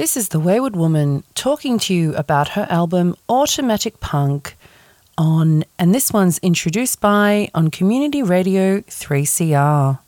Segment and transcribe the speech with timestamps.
[0.00, 4.56] This is The Wayward Woman talking to you about her album Automatic Punk
[5.18, 9.98] on, and this one's introduced by on Community Radio 3CR.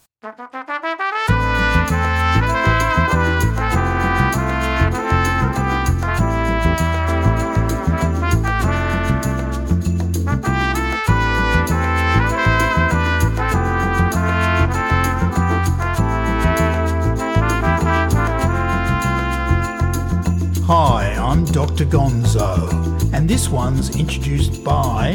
[21.53, 21.85] Dr.
[21.85, 25.11] Gonzo, and this one's introduced by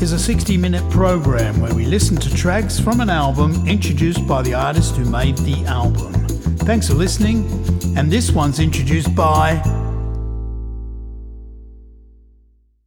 [0.00, 4.42] is a 60 minute program where we listen to tracks from an album introduced by
[4.42, 6.12] the artist who made the album.
[6.66, 7.46] Thanks for listening,
[7.96, 9.62] and this one's introduced by.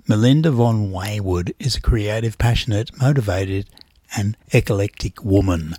[0.09, 3.69] Melynda Von Wayward is a creative, passionate, motivated,
[4.17, 5.75] and eclectic woman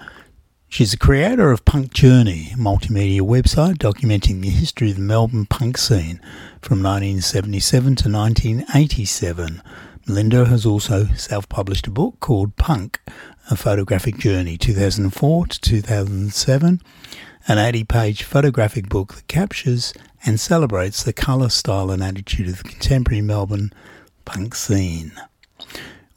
[0.76, 5.46] She's the creator of Punk Journey, a multimedia website documenting the history of the Melbourne
[5.46, 6.20] punk scene
[6.60, 9.62] from 1977 to 1987.
[10.06, 13.00] Melynda has also self published a book called Punk,
[13.50, 16.82] A Photographic Journey, 2004 to 2007,
[17.48, 19.94] an 80 page photographic book that captures
[20.26, 23.72] and celebrates the colour, style, and attitude of the contemporary Melbourne
[24.26, 25.12] punk scene.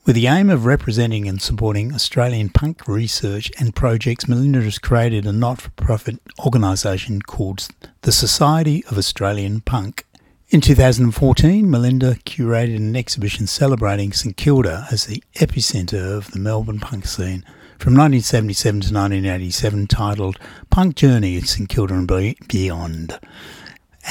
[0.09, 5.27] With the aim of representing and supporting Australian punk research and projects, Melynda has created
[5.27, 7.67] a not for profit organisation called
[8.01, 10.07] the Society of Australian Punk.
[10.49, 16.79] In 2014, Melynda curated an exhibition celebrating St Kilda as the epicentre of the Melbourne
[16.79, 17.45] punk scene
[17.77, 20.39] from 1977 to 1987 titled
[20.71, 22.07] Punk Journey at St Kilda and
[22.47, 23.19] Beyond.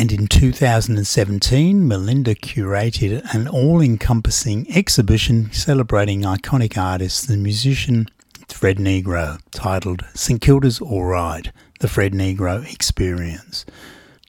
[0.01, 8.07] And in 2017, Melynda curated an all encompassing exhibition celebrating iconic artist and musician
[8.47, 13.67] Fred Negro, titled St Kilda's Alright The Fred Negro Experience.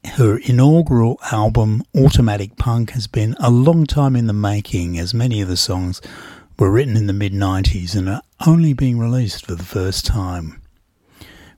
[0.05, 5.39] Her inaugural album, Automatic Punk, has been a long time in the making, as many
[5.39, 6.01] of the songs
[6.57, 10.59] were written in the mid 90s and are only being released for the first time.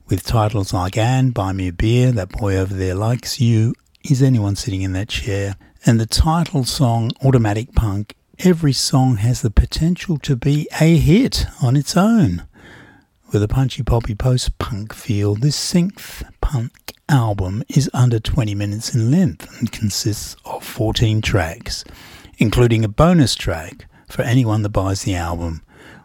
[0.06, 3.72] With titles like Anne, Buy Me a Beer, That Boy Over There Likes You,
[4.04, 5.56] is anyone sitting in that chair?
[5.84, 11.46] And the title song, Automatic Punk, every song has the potential to be a hit
[11.62, 12.46] on its own.
[13.32, 18.94] With a punchy poppy post punk feel, this synth punk album is under 20 minutes
[18.94, 21.84] in length and consists of 14 tracks,
[22.38, 25.62] including a bonus track for anyone that buys the album,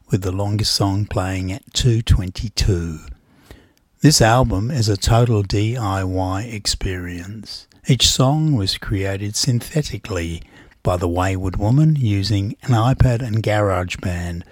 [0.09, 2.99] with the longest song playing at 222.
[4.01, 7.67] This album is a total DIY experience.
[7.89, 10.41] Each song was created synthetically
[10.83, 14.43] by the Wayward Woman using an iPad and GarageBand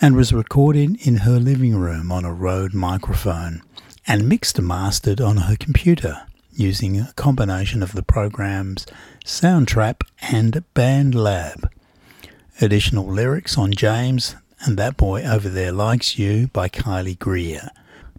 [0.00, 3.60] and was recorded in her living room on a Rode microphone
[4.06, 6.22] and mixed and mastered on her computer
[6.54, 8.86] using a combination of the programs
[9.22, 11.68] Soundtrap and BandLab.
[12.62, 17.68] Additional lyrics on James and That Boy Over There Likes You by Kylie Greer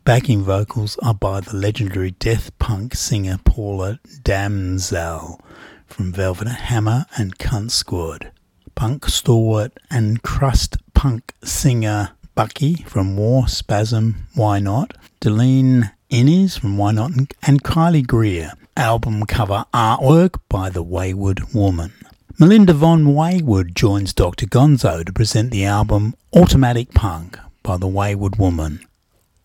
[0.06, 5.40] Backing vocals are by the legendary death punk singer Paula Damsel
[5.88, 8.30] from Velvet Hammer and Cunt Squad.
[8.76, 16.78] Punk stalwart and crust punk singer Bucky from War Spasm Why Not, Deline Innes from
[16.78, 17.12] Why Not,
[17.42, 18.52] and Kylie Greer.
[18.76, 21.94] Album cover artwork by The Wayward Woman.
[22.38, 24.48] Melynda Von Wayward joins Dr.
[24.48, 28.86] Gonzo to present the album Automatic Punk by The Wayward Woman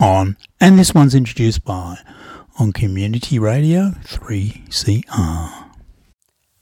[0.00, 1.98] on, and this one's introduced by
[2.58, 5.64] on Community Radio 3CR.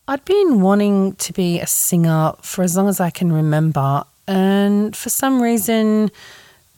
[0.09, 4.97] I'd been wanting to be a singer for as long as I can remember, and
[4.97, 6.11] for some reason,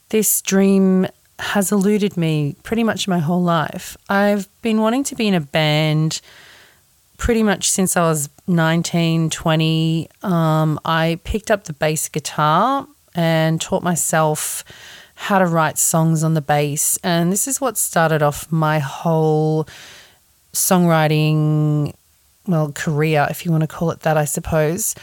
[0.09, 1.07] this dream
[1.39, 3.97] has eluded me pretty much my whole life.
[4.09, 6.21] I've been wanting to be in a band
[7.17, 10.09] pretty much since I was 19, 20.
[10.23, 14.65] Um, I picked up the bass guitar and taught myself
[15.19, 16.97] how to write songs on the bass.
[17.03, 19.67] And this is what started off my whole
[20.53, 21.93] songwriting,
[22.47, 24.95] well, career, if you want to call it that, I suppose.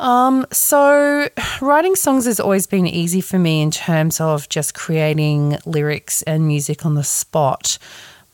[0.00, 1.28] Um, so,
[1.60, 6.48] writing songs has always been easy for me in terms of just creating lyrics and
[6.48, 7.78] music on the spot.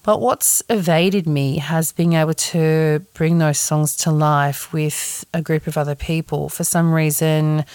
[0.03, 5.43] But what's evaded me has been able to bring those songs to life with a
[5.43, 6.49] group of other people.
[6.49, 7.67] For some reason,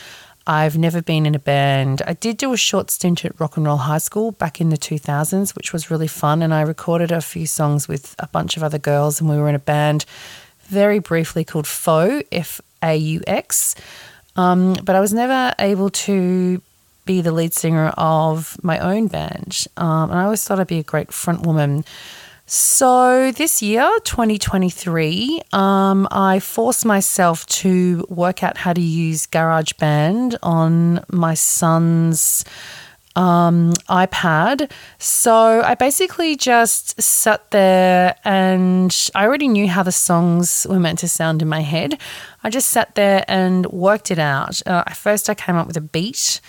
[0.47, 2.03] I've never been in a band.
[2.05, 4.77] I did do a short stint at Rock and Roll High School back in the
[4.77, 6.43] 2000s, which was really fun.
[6.43, 9.49] And I recorded a few songs with a bunch of other girls, and we were
[9.49, 10.05] in a band
[10.65, 13.75] very briefly called Faux, F A U X.
[14.35, 16.61] Um, but I was never able to
[17.05, 19.65] be the lead singer of my own band.
[19.77, 21.85] Um, and I always thought I'd be a great front woman.
[22.47, 30.37] So, this year, 2023, um, I forced myself to work out how to use GarageBand
[30.43, 32.45] on my son's
[33.15, 34.71] um, iPad.
[34.99, 40.99] So, I basically just sat there and I already knew how the songs were meant
[40.99, 41.99] to sound in my head.
[42.43, 44.61] I just sat there and worked it out.
[44.67, 46.41] Uh, first, I came up with a beat,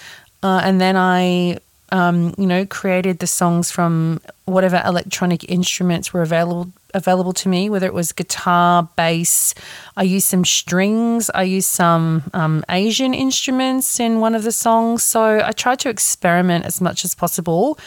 [0.43, 1.56] uh, and then I
[1.93, 7.69] um, you know, created the songs from whatever electronic instruments were available available to me,
[7.69, 9.55] whether it was guitar, bass.
[9.97, 11.31] I used some strings.
[11.35, 15.03] I used some um, Asian instruments in one of the songs.
[15.03, 17.79] So I tried to experiment as much as possible.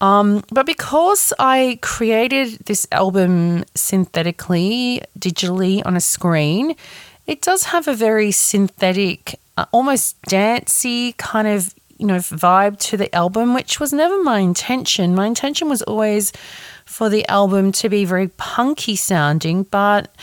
[0.00, 6.76] Um, but because I created this album synthetically, digitally on a screen,
[7.26, 12.96] it does have a very synthetic, uh, almost dancey kind of you know, vibe to
[12.96, 15.14] the album, which was never my intention.
[15.14, 16.32] My intention was always
[16.84, 20.14] for the album to be very punky sounding, but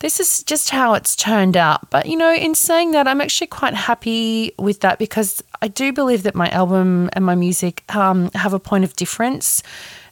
[0.00, 1.88] this is just how it's turned out.
[1.90, 5.92] But, you know, in saying that, I'm actually quite happy with that because I do
[5.92, 9.62] believe that my album and my music um, have a point of difference.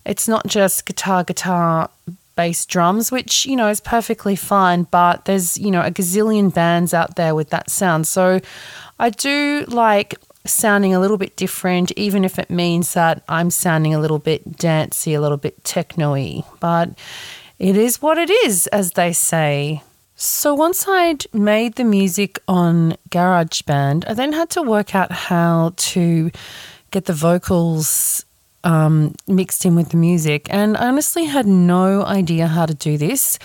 [0.06, 1.90] It's not just guitar, guitar,
[2.36, 6.94] bass, drums, which, you know, is perfectly fine, but there's, you know, a gazillion bands
[6.94, 8.06] out there with that sound.
[8.06, 8.40] So
[9.00, 10.14] I do like
[10.44, 14.56] sounding a little bit different, even if it means that I'm sounding a little bit
[14.56, 16.42] dancey, a little bit techno y.
[16.60, 16.90] But
[17.58, 19.82] it is what it is, as they say.
[20.16, 25.72] So once I'd made the music on GarageBand, I then had to work out how
[25.76, 26.30] to
[26.90, 28.24] get the vocals
[28.64, 30.46] um, mixed in with the music.
[30.50, 33.38] And I honestly had no idea how to do this,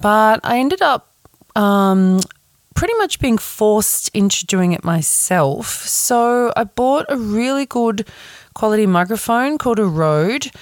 [0.00, 1.12] but I ended up
[1.54, 2.20] um,
[2.76, 5.66] pretty much being forced into doing it myself.
[5.86, 8.06] So I bought a really good
[8.54, 10.52] quality microphone called a Rode.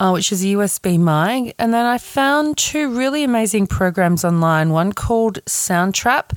[0.00, 1.54] Uh, which is a USB mic.
[1.56, 6.36] And then I found two really amazing programs online one called Soundtrap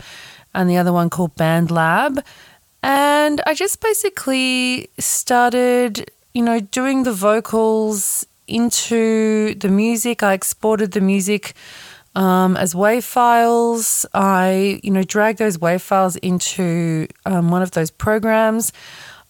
[0.54, 2.24] and the other one called BandLab.
[2.84, 10.22] And I just basically started, you know, doing the vocals into the music.
[10.22, 11.56] I exported the music
[12.18, 14.06] um, as WAV files.
[14.14, 18.74] I, you know, drag those WAV files into um, one of those programs.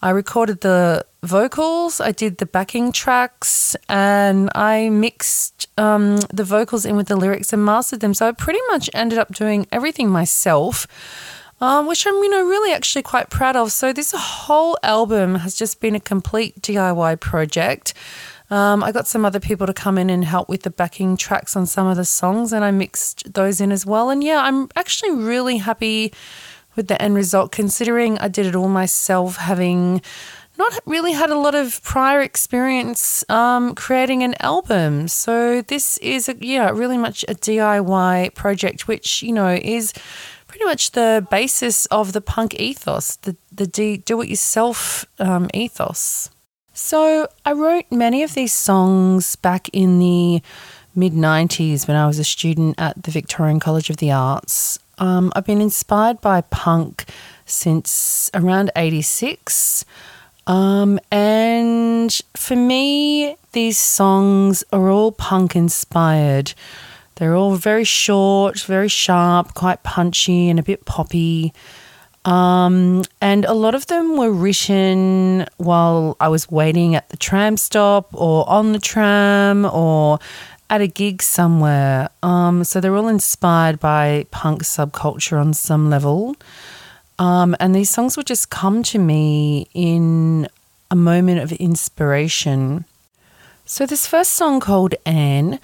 [0.01, 6.85] I recorded the vocals, I did the backing tracks, and I mixed um, the vocals
[6.85, 8.13] in with the lyrics and mastered them.
[8.13, 10.87] So I pretty much ended up doing everything myself.
[11.59, 13.71] Um, which I'm, you know, really actually quite proud of.
[13.71, 17.95] So this whole album has just been a complete DIY project.
[18.49, 21.55] Um, I got some other people to come in and help with the backing tracks
[21.55, 24.09] on some of the songs, and I mixed those in as well.
[24.09, 26.13] And yeah, I'm actually really happy
[26.75, 30.01] with the end result, considering I did it all myself, having
[30.57, 35.07] not really had a lot of prior experience um, creating an album.
[35.07, 39.93] So this is a, yeah, really much a DIY project, which you know is
[40.47, 46.29] pretty much the basis of the punk ethos, the the do it yourself um, ethos.
[46.79, 50.43] So I wrote many of these songs back in the
[50.95, 54.77] mid 90s when I was a student at the Victorian College of the Arts.
[54.99, 57.05] Um, I've been inspired by punk
[57.47, 59.85] since around 86.
[60.45, 66.53] Um, and for me, these songs are all punk inspired.
[67.15, 71.53] They're all very short, very sharp, quite punchy, and a bit poppy.
[72.27, 77.55] Um, and a lot of them were written while I was waiting at the tram
[77.55, 80.19] stop or on the tram or
[80.69, 82.09] at a gig somewhere.
[82.21, 86.35] Um, so they're all inspired by punk subculture on some level.
[87.17, 90.49] Um, and these songs would just come to me in
[90.91, 92.83] a moment of inspiration.
[93.65, 95.59] So, this first song called Anne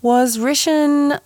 [0.00, 1.18] was written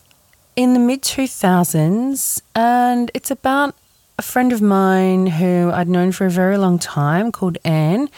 [0.56, 3.74] in the mid 2000s and it's about
[4.18, 8.10] a friend of mine who I'd known for a very long time called Anne.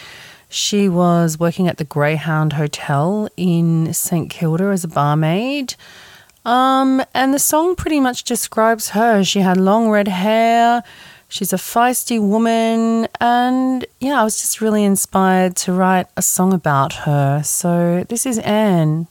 [0.49, 5.75] She was working at the Greyhound Hotel in St Kilda as a barmaid.
[6.47, 9.23] Um, and the song pretty much describes her.
[9.23, 10.83] She had long red hair.
[11.29, 13.07] She's a feisty woman.
[13.21, 17.43] And yeah, I was just really inspired to write a song about her.
[17.45, 19.07] So this is Anne.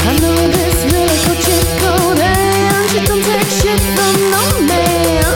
[0.00, 2.88] I know this really could chick go down.
[2.88, 5.27] She don't take shit from no man.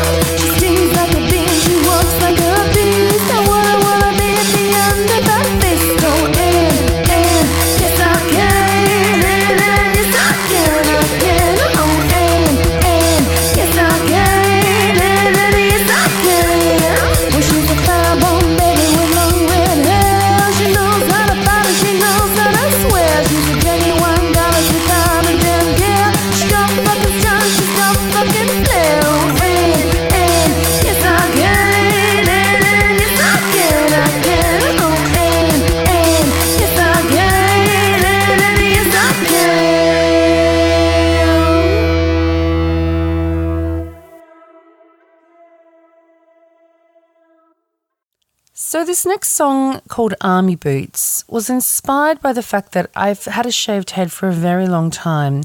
[48.82, 53.46] So, this next song called Army Boots was inspired by the fact that I've had
[53.46, 55.44] a shaved head for a very long time.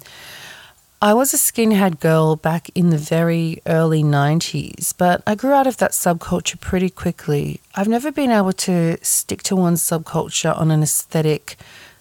[1.03, 5.67] I was a skinhead girl back in the very early 90s, but I grew out
[5.67, 7.61] of that subculture pretty quickly.
[7.75, 11.57] I've never been able to stick to one subculture on an aesthetic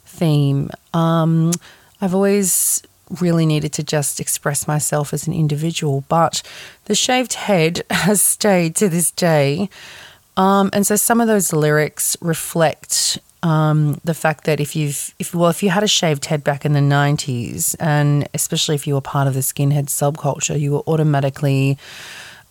[0.06, 0.70] theme.
[0.94, 1.52] Um,
[2.00, 2.82] I've always
[3.20, 6.42] really needed to just express myself as an individual, but
[6.86, 9.68] the shaved head has stayed to this day.
[10.36, 15.34] Um, and so some of those lyrics reflect um, the fact that if you've, if
[15.34, 18.94] well, if you had a shaved head back in the '90s, and especially if you
[18.94, 21.78] were part of the skinhead subculture, you were automatically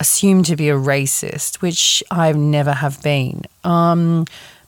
[0.00, 3.42] assumed to be a racist, which I never have been.
[3.64, 4.24] Um,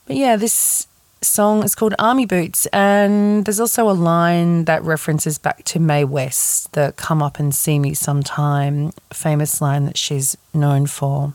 [0.06, 0.86] but yeah, this
[1.22, 6.04] song is called Army Boots, and there's also a line that references back to Mae
[6.04, 11.34] West, the "Come Up and See Me Sometime" famous line that she's known for.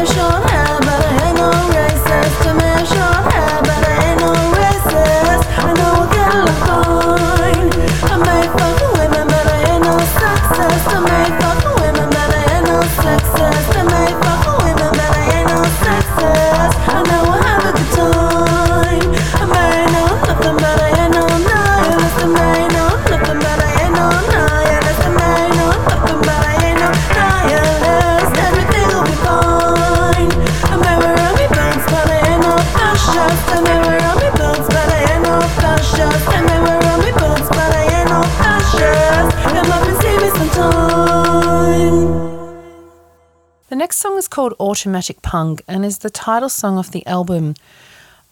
[43.71, 47.55] The next song is called Automatic Punk and is the title song of the album.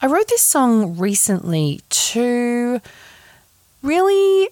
[0.02, 1.80] I wrote this song recently
[2.12, 2.82] to
[3.82, 4.50] really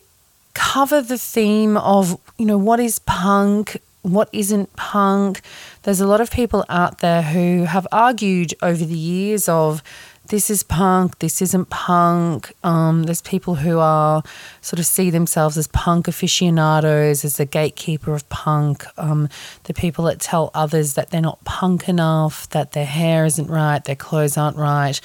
[0.53, 5.41] cover the theme of, you know, what is punk, what isn't punk.
[5.83, 9.83] There's a lot of people out there who have argued over the years of
[10.29, 12.51] this is punk, this isn't punk.
[12.63, 14.23] Um, there's people who are
[14.61, 18.85] sort of see themselves as punk aficionados, as the gatekeeper of punk.
[18.97, 19.29] Um,
[19.63, 23.83] the people that tell others that they're not punk enough, that their hair isn't right,
[23.83, 24.99] their clothes aren't right,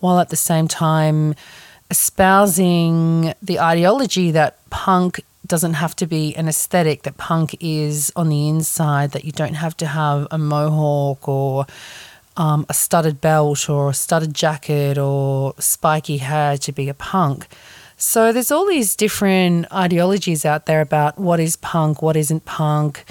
[0.00, 1.34] while at the same time
[1.90, 8.28] espousing the ideology that punk doesn't have to be an aesthetic, that punk is on
[8.28, 11.66] the inside, that you don't have to have a mohawk or
[12.38, 17.48] um, a studded belt or a studded jacket or spiky hair to be a punk.
[17.96, 23.04] So there's all these different ideologies out there about what is punk, what isn't punk.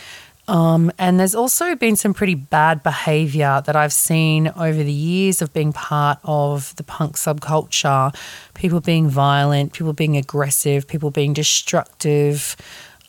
[0.47, 5.41] Um, and there's also been some pretty bad behavior that I've seen over the years
[5.41, 8.15] of being part of the punk subculture.
[8.53, 12.55] People being violent, people being aggressive, people being destructive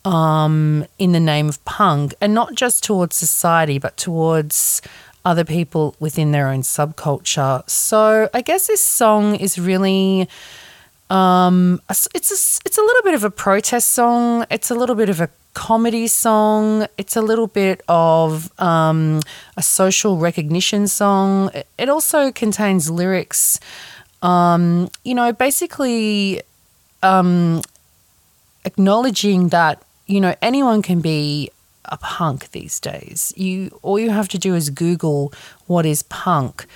[0.04, 4.82] um, in the name of punk, and not just towards society, but towards
[5.28, 7.68] other people within their own subculture.
[7.68, 10.28] So I guess this song is really.
[11.11, 14.44] Um, it's a, it's a little bit of a protest song.
[14.50, 16.87] It's a little bit of a comedy song.
[16.99, 19.20] It's a little bit of um,
[19.56, 21.50] a social recognition song.
[21.78, 23.58] It- also contains lyrics,
[24.23, 26.42] um, you know, basically
[27.02, 27.62] um,
[28.64, 31.50] acknowledging that you know anyone can be
[31.90, 33.33] a punk these days.
[33.37, 35.33] You all you have to do is Google
[35.66, 36.66] what is punk.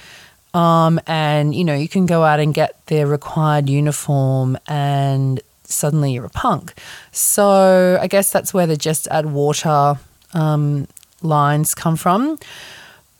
[0.54, 6.12] Um, and you know you can go out and get the required uniform and suddenly
[6.12, 6.74] you're a punk
[7.10, 9.94] so i guess that's where the just add water
[10.34, 10.86] um,
[11.22, 12.38] lines come from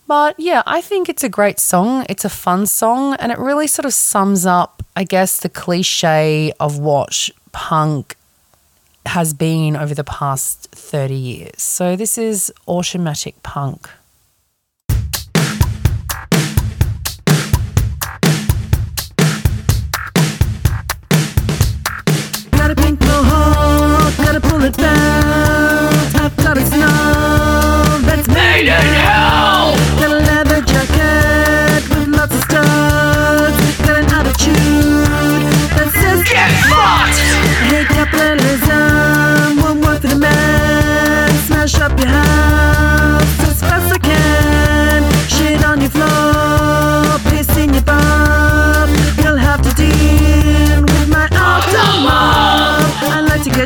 [0.07, 3.67] but yeah i think it's a great song it's a fun song and it really
[3.67, 8.17] sort of sums up i guess the cliche of what punk
[9.07, 13.89] has been over the past 30 years so this is automatic punk
[22.53, 22.75] Gotta
[24.17, 25.22] gotta pull it down.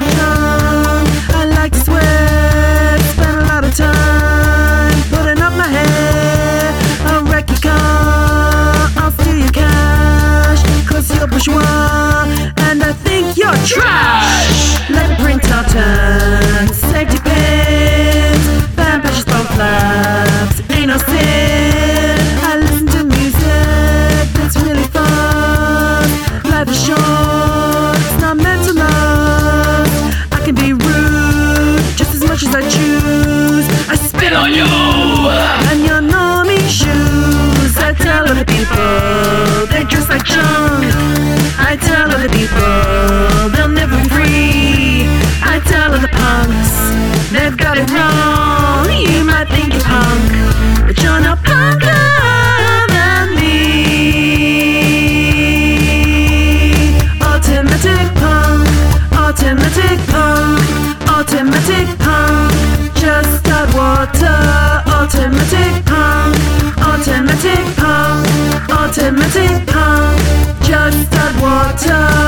[0.03, 5.69] I like to sweat, spend a lot of time putting up my
[7.05, 7.73] your
[8.99, 9.53] I'll steal your
[11.17, 12.27] you're bourgeois,
[12.69, 14.91] and I think you're trash.
[16.75, 18.45] Safety pins,
[18.77, 20.16] Vampires don't fly.
[34.47, 34.65] on you
[35.71, 40.85] And your normie shoes I tell all the people they dress like junk
[41.71, 45.07] I tell all the people They'll never free
[45.43, 46.75] I tell all the punks
[47.33, 48.36] They've got it wrong.
[71.85, 72.26] Add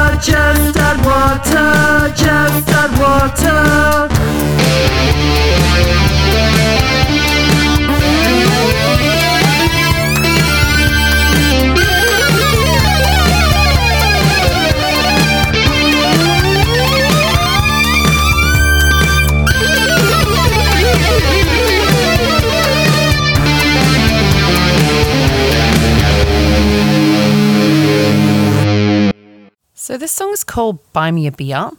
[30.19, 31.71] So song is called Buy Me a Beer.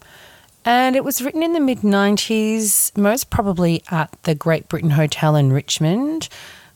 [0.63, 5.35] And it was written in the mid 90s, most probably at the Great Britain Hotel
[5.35, 6.29] in Richmond,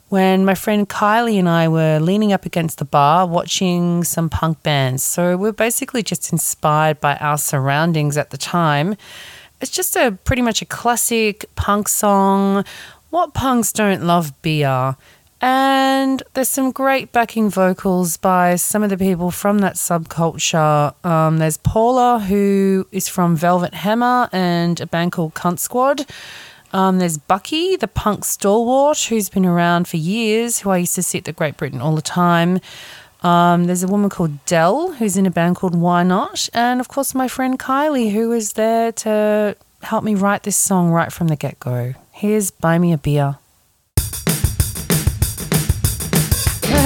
[0.10, 4.62] when my friend Kylie and I were leaning up against the bar watching some punk
[4.62, 5.04] bands.
[5.04, 8.98] So we're basically just inspired by our surroundings at the time.
[9.62, 12.66] It's just a pretty much a classic punk song.
[13.10, 14.98] What punks don't love beer?
[15.44, 20.96] And there's some great backing vocals by some of the people from that subculture.
[21.06, 26.06] Um, there's Paula, who is from Velvet Hammer and a band called Cunt Squad.
[26.72, 31.04] Um, there's Bucky, the punk stalwart, who's been around for years, who I used to
[31.04, 32.62] see at the Great Britain all the time.
[33.22, 36.48] Um, there's a woman called Dell, who's in a band called Why Not.
[36.54, 40.92] And of course, my friend Kylie, who was there to help me write this song
[40.92, 41.96] right from the get go.
[42.14, 43.40] Here's Buy Me a Beer.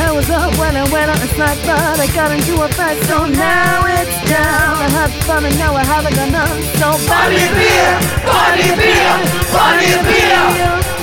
[0.07, 2.95] I was up when I went on a snack, but I got into a fight,
[3.11, 4.79] so now it's down.
[4.79, 6.63] I had fun and now I haven't got none.
[6.79, 7.91] So a beer,
[8.23, 9.15] a beer,
[9.51, 9.67] a
[10.07, 10.47] beer,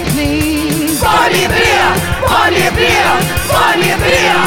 [0.09, 1.05] please.
[1.05, 1.85] A beer,
[2.33, 3.13] a beer,
[3.53, 4.41] a beer,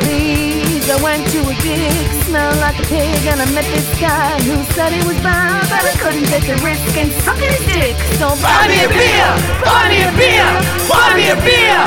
[0.00, 0.88] please.
[0.88, 1.92] I went to a gig,
[2.24, 5.84] smelled like a pig, and I met this guy who said he was bad, but
[5.84, 8.00] I couldn't take the risk and suck his dick.
[8.16, 9.28] So buy me a beer,
[9.60, 10.48] buy me a beer,
[10.88, 11.84] buy me a beer,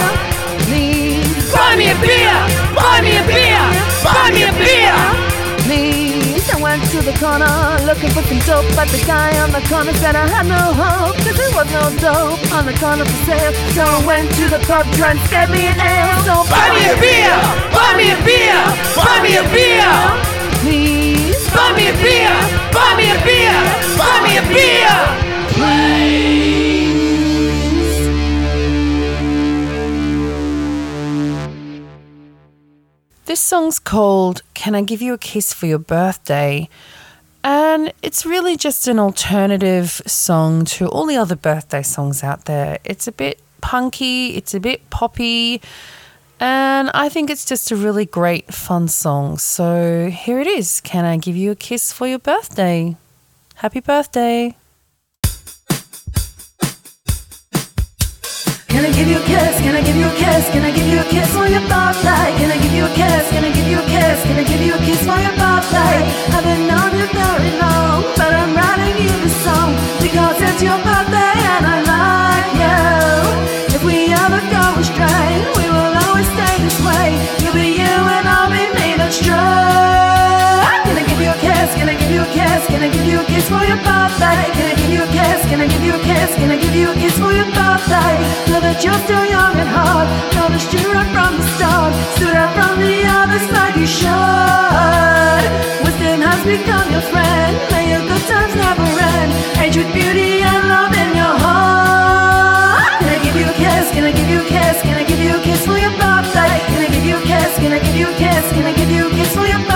[0.70, 1.13] please.
[1.54, 2.34] Buy me a beer!
[2.74, 3.62] Buy me a beer!
[4.04, 4.98] Buy me a beer!
[5.64, 7.48] Please, I went to the corner
[7.86, 11.16] looking for some dope, but the guy on the corner said I had no hope,
[11.24, 13.54] cause there was no dope on the corner for sale.
[13.78, 16.20] So I went to the pub, trying to get me an ale.
[16.26, 17.38] So buy me a beer!
[17.70, 18.60] Buy me a beer!
[18.98, 19.94] Buy me a beer!
[20.66, 22.34] Please, buy me a beer!
[22.74, 23.58] Buy me a beer!
[23.96, 24.96] Buy me a beer!
[25.54, 26.63] Please.
[33.26, 36.68] This song's called Can I Give You a Kiss for Your Birthday?
[37.42, 42.80] And it's really just an alternative song to all the other birthday songs out there.
[42.84, 45.62] It's a bit punky, it's a bit poppy,
[46.42, 49.38] and I think it's just a really great, fun song.
[49.38, 52.98] So here it is Can I Give You a Kiss for Your Birthday?
[53.56, 54.58] Happy birthday!
[58.74, 59.62] Can I give you a kiss?
[59.62, 60.50] Can I give you a kiss?
[60.50, 62.26] Can I give you a kiss for your birthday?
[62.42, 63.30] Can I give you a kiss?
[63.30, 64.24] Can I give you a kiss?
[64.24, 65.96] Can I give you a kiss for your birthday?
[66.34, 70.78] I've been known you very long, but I'm writing you this song because it's your
[70.82, 71.33] birthday
[82.64, 82.72] kiss?
[82.72, 84.40] Can I give you a kiss for your birthday?
[84.56, 85.40] Can I give you a kiss?
[85.50, 86.36] Can I give you a kiss?
[86.36, 88.14] Can I give you a kiss for your birthday?
[88.50, 90.08] Know that you're still young at heart.
[90.36, 91.92] Know that you're right from the start.
[92.16, 95.44] Stood out from the others like you should.
[95.84, 97.54] Wisdom has become your friend.
[97.72, 99.32] May your good times never end.
[99.60, 103.00] Age with beauty and love in your heart.
[103.02, 103.86] Can I give you a kiss?
[103.92, 104.76] Can I give you a kiss?
[104.82, 106.54] Can I give you a kiss for your birthday?
[106.72, 107.52] Can I give you a kiss?
[107.60, 108.46] Can I give you a kiss?
[108.56, 109.73] Can I give you a kiss for your birthday?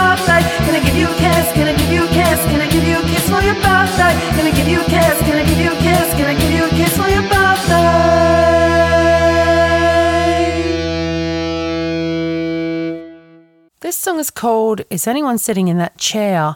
[14.19, 16.55] Is called Is Anyone Sitting in That Chair?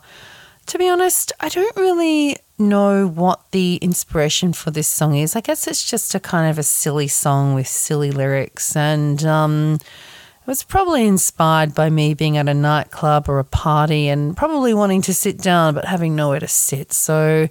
[0.67, 5.35] To be honest, I don't really know what the inspiration for this song is.
[5.35, 9.73] I guess it's just a kind of a silly song with silly lyrics, and um,
[9.75, 14.73] it was probably inspired by me being at a nightclub or a party and probably
[14.73, 16.93] wanting to sit down but having nowhere to sit.
[16.93, 17.47] So,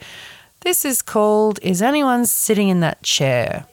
[0.61, 3.66] this is called Is Anyone Sitting in That Chair?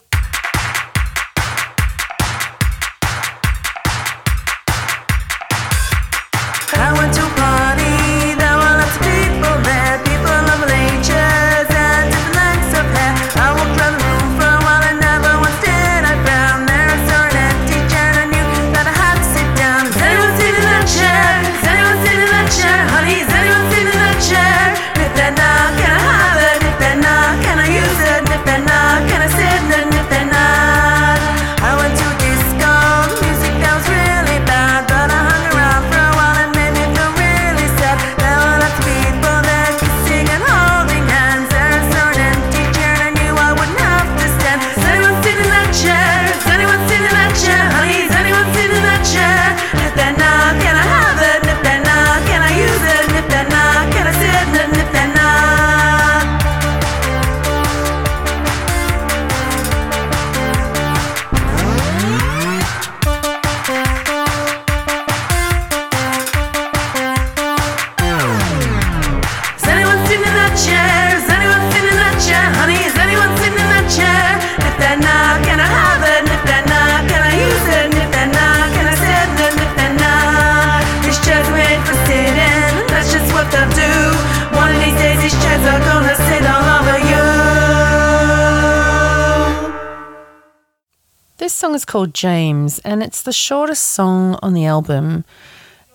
[91.67, 95.25] Song is called James, and it's the shortest song on the album.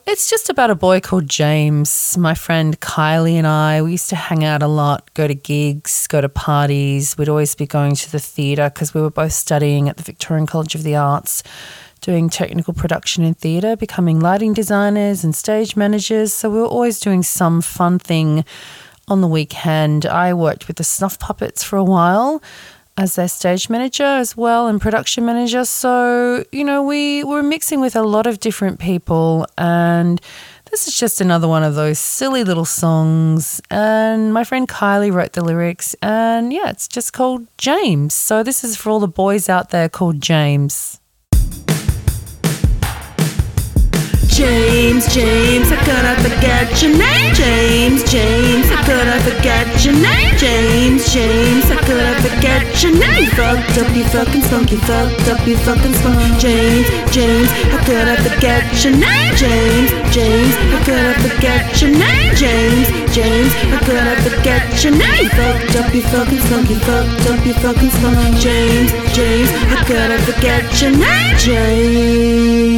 [0.07, 2.15] It's just about a boy called James.
[2.19, 6.07] My friend Kylie and I, we used to hang out a lot, go to gigs,
[6.09, 7.17] go to parties.
[7.17, 10.47] We'd always be going to the theatre because we were both studying at the Victorian
[10.47, 11.43] College of the Arts,
[12.03, 16.35] doing technical production in theatre, becoming lighting designers and stage managers.
[16.35, 18.45] So we were always doing some fun thing
[19.09, 20.05] on the weekend.
[20.05, 22.43] I worked with the Snuff Puppets for a while
[22.97, 25.65] as their stage manager as well and production manager.
[25.65, 30.21] So, you know, we were mixing with a lot of different people and
[30.71, 33.61] this is just another one of those silly little songs.
[33.71, 38.15] And my friend Kylie wrote the lyrics and yeah, it's just called James.
[38.15, 40.99] So this is for all the boys out there called James.
[44.33, 47.35] James, James, how could I forget your name?
[47.35, 50.35] James, James, how could I forget your name?
[50.39, 53.29] James, James, how could I forget your name?
[53.37, 56.41] Fucked up, you fucking spunk, you fucked up, you fucking spunk.
[56.41, 59.37] James, James, how could I forget your name?
[59.37, 62.35] James, James, how could I forget your name?
[62.35, 65.29] James, James, how could I forget your name?
[65.29, 68.41] Fucked up, you fucking spunk, you fucked up, you fucking spunk.
[68.41, 71.37] James, James, how could I forget your name?
[71.37, 72.73] James.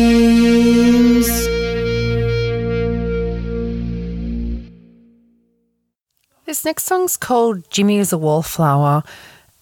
[6.65, 9.03] Next song's called Jimmy is a Wallflower.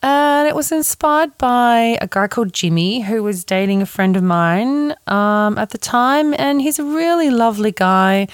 [0.05, 4.23] And it was inspired by a guy called Jimmy who was dating a friend of
[4.23, 6.33] mine um, at the time.
[6.38, 8.29] And he's a really lovely guy,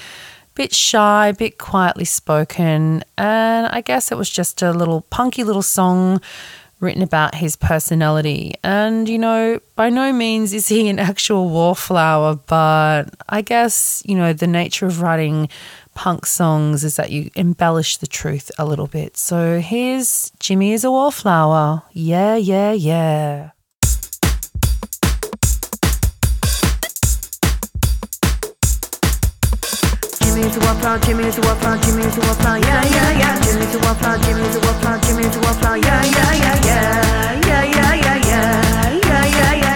[0.54, 3.04] bit shy, bit quietly spoken.
[3.16, 6.20] And I guess it was just a little punky little song
[6.80, 8.54] written about his personality.
[8.62, 14.14] And, you know, by no means is he an actual wallflower, but I guess, you
[14.14, 15.48] know, the nature of writing
[15.98, 19.16] punk songs is that you embellish the truth a little bit.
[19.16, 21.82] So here's Jimmy is a wallflower.
[21.92, 23.50] Yeah, yeah, yeah.
[30.22, 33.40] Jimmy's a wallflower, Jimmy's a wallflower, Jimmy's a wallflower, yeah, yeah, yeah.
[33.42, 36.28] Jimmy's a wallflower, Jimmy's a wallflower, Jimmy's a wallflower, yeah, yeah.
[36.38, 37.02] Yeah,
[37.44, 38.54] yeah, yeah, yeah.
[38.54, 39.67] Yeah, yeah, yeah, yeah.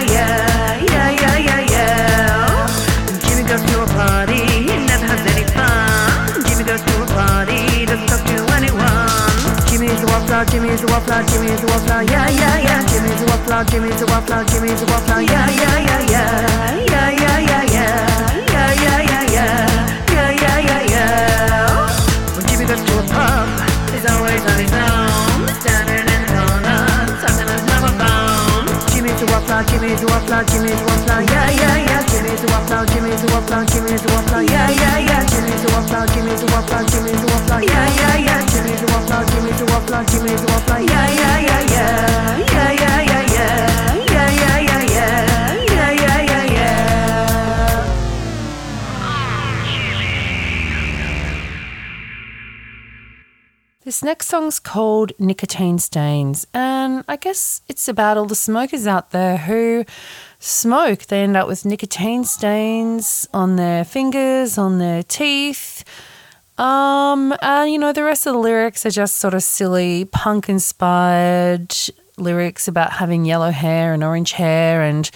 [10.45, 12.87] Jimmy's a wallflower, Jimmy's a wallflower, Jimmy's a wallflower, yeah, yeah, yeah.
[12.87, 16.85] Jimmy's a wallflower, Jimmy's a wallflower, Jimmy's a wallflower, yeah, yeah, yeah, yeah.
[16.89, 18.47] Yeah, yeah, yeah, yeah.
[18.51, 20.05] Yeah, yeah, yeah, yeah.
[20.11, 22.35] Yeah, yeah, yeah, yeah.
[22.35, 23.47] When Jimmy goes to a pub,
[24.09, 25.12] always on his own.
[29.23, 32.03] Jimmy's a wallflower, Jimmy's a wallflower, Jimmy's a wallflower, yeah, yeah, yeah.
[32.11, 35.25] Jimmy's a wallflower, Jimmy's a wallflower, Jimmy's a wallflower, yeah, yeah, yeah.
[35.25, 38.45] Jimmy's a wallflower, Jimmy's a wallflower, Jimmy's a wallflower, yeah, yeah, yeah.
[38.51, 42.37] Jimmy's a wallflower, Jimmy's a wallflower, Jimmy's a wallflower, yeah, yeah, yeah, yeah.
[42.51, 43.33] Yeah, yeah, yeah, yeah.
[43.33, 43.92] Yeah, yeah,
[53.85, 59.11] This next song's called Nicotine Stains, and I guess it's about all the smokers out
[59.11, 59.83] there who
[60.39, 60.99] smoke.
[61.07, 65.83] They end up with nicotine stains on their fingers, on their teeth.
[66.57, 70.47] Um, and you know, the rest of the lyrics are just sort of silly, punk
[70.47, 71.75] inspired
[72.17, 75.11] lyrics about having yellow hair and orange hair and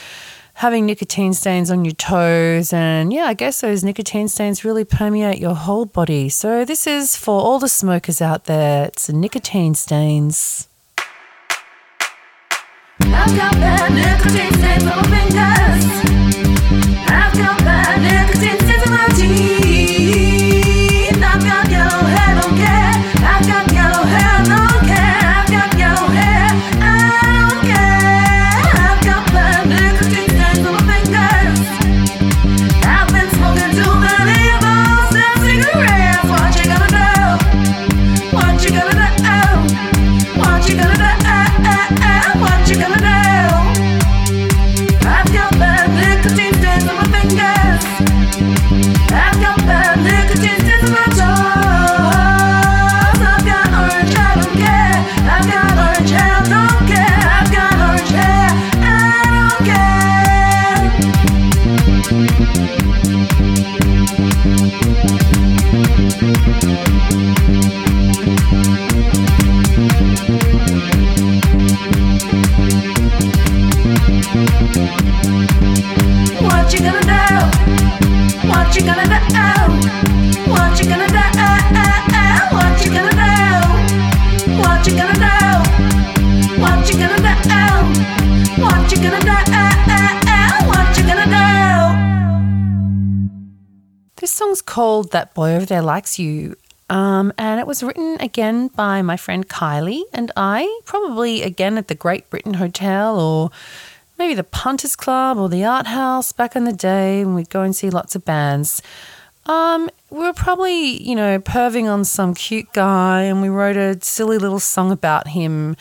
[0.58, 2.74] having nicotine stains on your toes.
[2.74, 6.30] And yeah, I guess those nicotine stains really permeate your whole body.
[6.30, 8.86] So this is for all the smokers out there.
[8.86, 10.67] It's nicotine stains.
[13.02, 15.86] I've got bad nicotine stains on my fingers.
[17.08, 19.87] I've got bad nicotine stains on my teeth.
[94.78, 96.56] Called That Boy Over There Likes You.
[96.88, 101.88] Um, and it was written again by my friend Kylie and I, probably again at
[101.88, 103.50] the Great Britain Hotel or
[104.20, 107.63] maybe the Punters Club or the Art House back in the day when we'd go
[107.63, 108.84] and see lots of bands.
[109.48, 114.00] Um, we were probably, you know, perving on some cute guy and we wrote a
[114.04, 115.76] silly little song about him.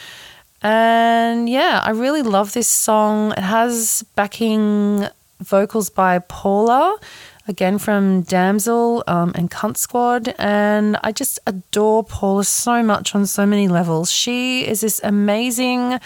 [0.62, 3.32] And yeah, I really love this song.
[3.32, 5.06] It has backing
[5.40, 6.98] vocals by Paula,
[7.48, 10.34] again from Damsel um, and Cunt Squad.
[10.38, 14.10] And I just adore Paula so much on so many levels.
[14.10, 15.98] She is this amazing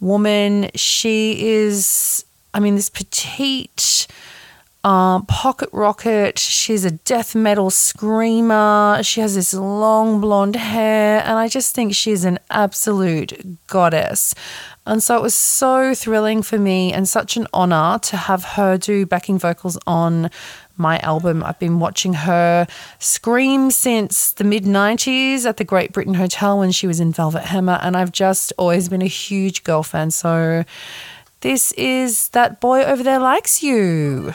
[0.00, 0.70] woman.
[0.74, 4.06] She is, I mean, this petite.
[4.82, 6.38] Um, pocket rocket.
[6.38, 9.02] She's a death metal screamer.
[9.02, 14.34] She has this long blonde hair, and I just think she's an absolute goddess.
[14.86, 18.78] And so it was so thrilling for me and such an honor to have her
[18.78, 20.30] do backing vocals on
[20.80, 21.44] my album.
[21.44, 22.66] I've been watching her
[22.98, 27.44] scream since the mid 90s at the Great Britain Hotel when she was in Velvet
[27.44, 30.10] Hammer, and I've just always been a huge girl fan.
[30.10, 30.64] So
[31.42, 34.34] this is That Boy Over There Likes You.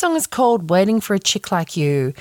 [0.00, 2.14] Song is called Waiting for a Chick Like You.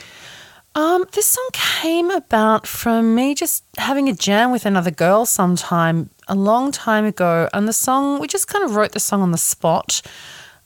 [0.75, 6.09] Um, this song came about from me just having a jam with another girl sometime
[6.27, 7.47] a long time ago.
[7.53, 10.01] And the song, we just kind of wrote the song on the spot.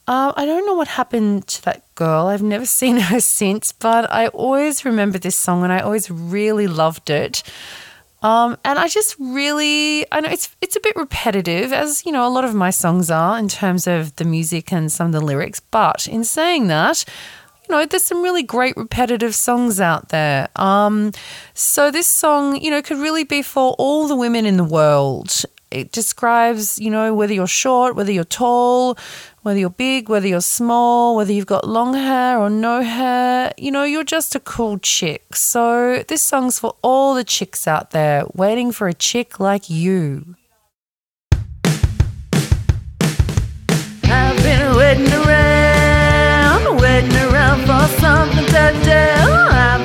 [0.07, 2.25] Uh, I don't know what happened to that girl.
[2.25, 6.65] I've never seen her since, but I always remember this song and I always really
[6.65, 7.43] loved it.
[8.23, 12.25] Um, and I just really, I know it's it's a bit repetitive, as you know,
[12.25, 15.21] a lot of my songs are in terms of the music and some of the
[15.21, 15.59] lyrics.
[15.59, 17.03] But in saying that,
[17.67, 20.47] you know, there's some really great repetitive songs out there.
[20.55, 21.11] Um,
[21.53, 25.43] so this song, you know, could really be for all the women in the world.
[25.69, 28.97] It describes, you know, whether you're short, whether you're tall,
[29.43, 33.71] whether you're big, whether you're small, whether you've got long hair or no hair, you
[33.71, 35.35] know, you're just a cool chick.
[35.35, 40.35] So this song's for all the chicks out there waiting for a chick like you.
[44.05, 49.03] I've been waiting around, waiting around for something to do.
[49.27, 49.83] Oh, I've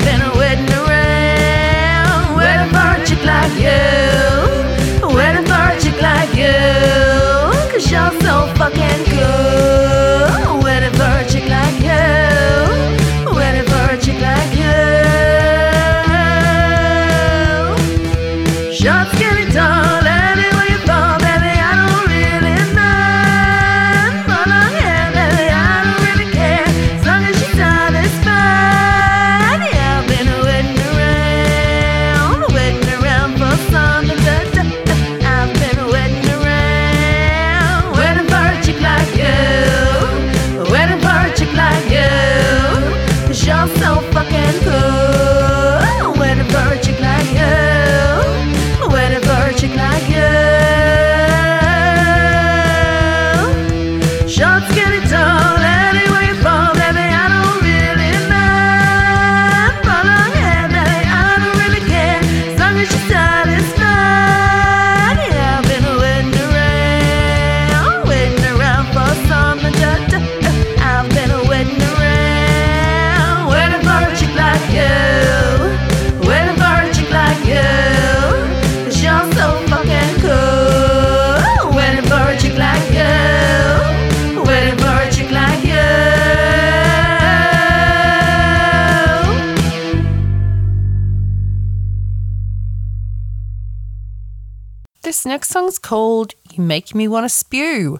[95.18, 97.98] this next song's called You Make Me Want to Spew,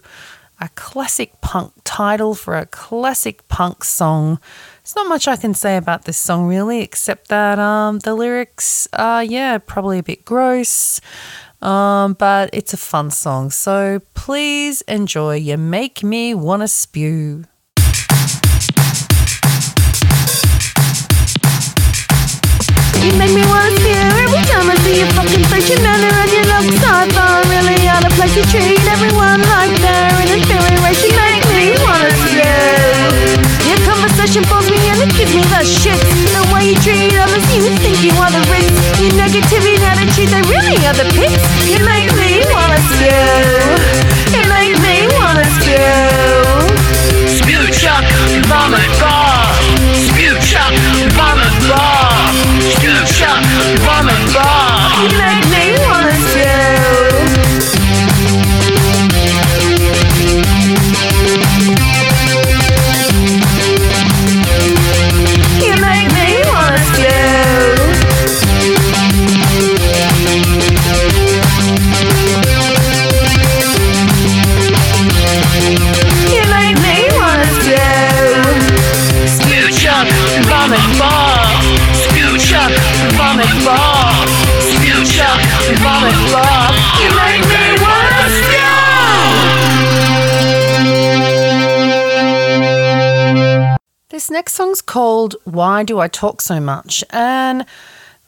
[0.61, 4.39] a classic punk title for a classic punk song.
[4.81, 8.87] There's not much I can say about this song really, except that um, the lyrics
[8.93, 11.01] are, yeah, probably a bit gross,
[11.61, 13.49] um, but it's a fun song.
[13.49, 17.43] So please enjoy You Make Me Want to Spew.
[22.99, 25.69] You make me wanna spew every time I see your fucking face.
[25.71, 28.35] You manner and your love sci-fi really out of place.
[28.35, 30.99] You treat everyone like they're an inferior race.
[31.07, 32.43] You make me wanna spew.
[33.71, 35.95] Your conversation bores me and it gives me the shit.
[36.35, 38.67] The way you treat others, you think you are the rich.
[38.99, 41.39] Your negativity and attitude, they really are the pits.
[41.71, 43.15] You make me wanna spew.
[44.35, 45.87] You make me wanna spew.
[47.31, 48.03] Spew chuck,
[48.51, 48.91] vomit
[94.89, 97.03] called Why Do I Talk So Much?
[97.11, 97.63] And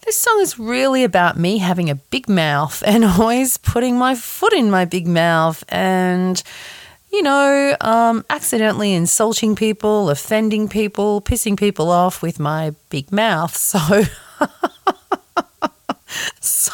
[0.06, 4.54] this song is really about me having a big mouth and always putting my foot
[4.54, 6.44] in my big mouth and,
[7.12, 13.58] you know, um, accidentally insulting people, offending people, pissing people off with my big mouth.
[13.58, 14.04] So.
[16.42, 16.74] So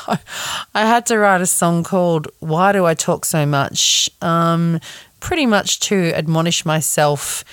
[0.73, 4.09] I had to write a song called Why Do I Talk So Much?
[4.19, 4.79] Um,
[5.19, 7.43] pretty much to admonish myself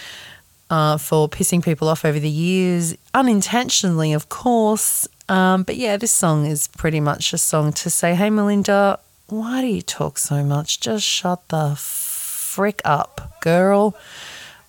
[0.71, 5.07] uh, for pissing people off over the years, unintentionally, of course.
[5.29, 8.99] Um, but yeah, this song is pretty much a song to say, hey, Melynda,
[9.29, 10.81] why do you talk so much?
[10.81, 13.97] Just shut the frick up, girl.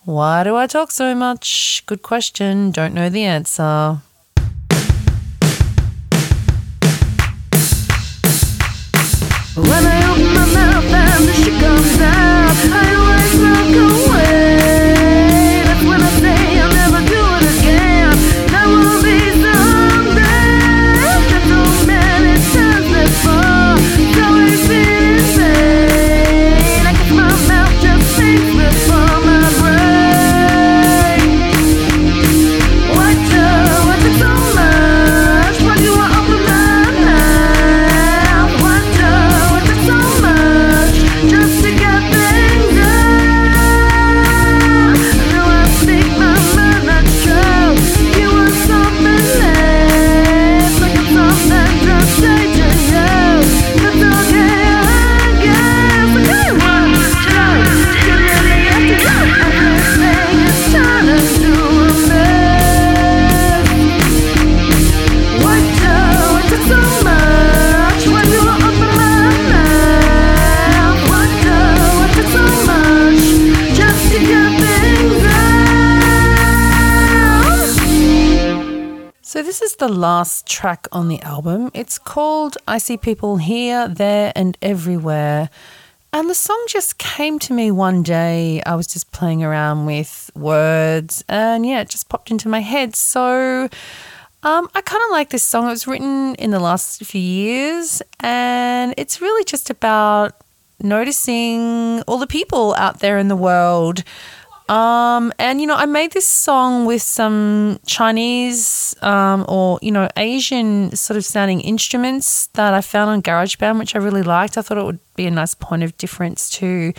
[0.06, 1.84] Why do I talk so much?
[1.88, 2.72] Good question.
[2.72, 4.00] Don't know the answer.
[9.56, 14.15] When I open my mouth and the shit comes out, I always.
[79.36, 81.70] So, this is the last track on the album.
[81.74, 85.50] It's called I See People Here, There, and Everywhere.
[86.14, 88.64] And the song just came to me one day.
[88.66, 92.96] I was just playing around with words, and yeah, it just popped into my head.
[92.96, 93.68] So,
[94.44, 95.66] um, I kind of like this song.
[95.66, 100.32] It was written in the last few years, and it's really just about
[100.82, 104.02] noticing all the people out there in the world.
[104.68, 110.10] Um, and you know, I made this song with some Chinese um, or you know
[110.18, 114.58] Asian sort of sounding instruments that I found on GarageBand, which I really liked.
[114.58, 116.94] I thought it would be a nice point of difference to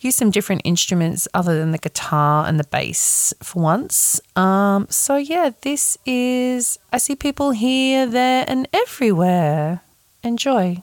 [0.00, 4.20] use some different instruments other than the guitar and the bass for once.
[4.34, 9.82] Um, so yeah, this is I see people here, there, and everywhere.
[10.22, 10.82] Enjoy.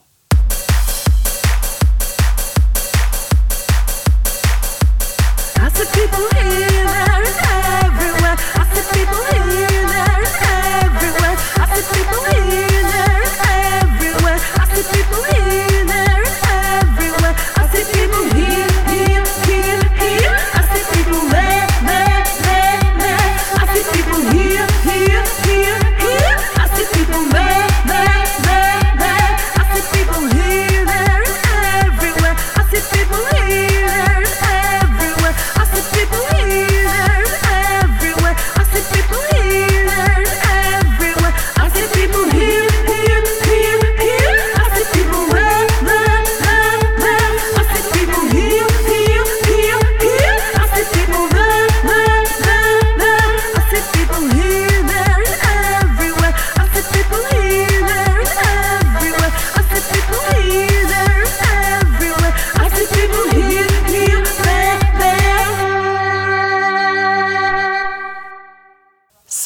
[5.84, 6.73] See people here,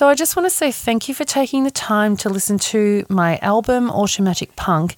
[0.07, 3.05] So I just want to say thank you for taking the time to listen to
[3.09, 4.95] my album, Automatic Punk.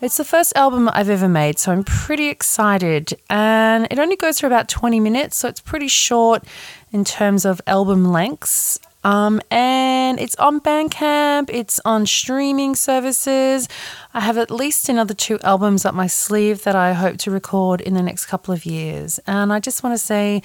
[0.00, 3.12] It's the first album I've ever made, so I'm pretty excited.
[3.28, 6.44] And it only goes for about 20 minutes, so it's pretty short
[6.92, 8.78] in terms of album lengths.
[9.02, 13.68] Um, and it's on Bandcamp, it's on streaming services.
[14.14, 17.80] I have at least another two albums up my sleeve that I hope to record
[17.80, 19.18] in the next couple of years.
[19.26, 20.40] And I just want to say,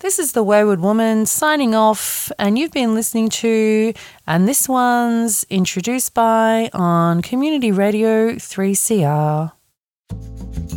[0.00, 3.92] this is the Wayward Woman signing off, and you've been listening to,
[4.26, 9.52] and this one's introduced by on Community Radio 3CR.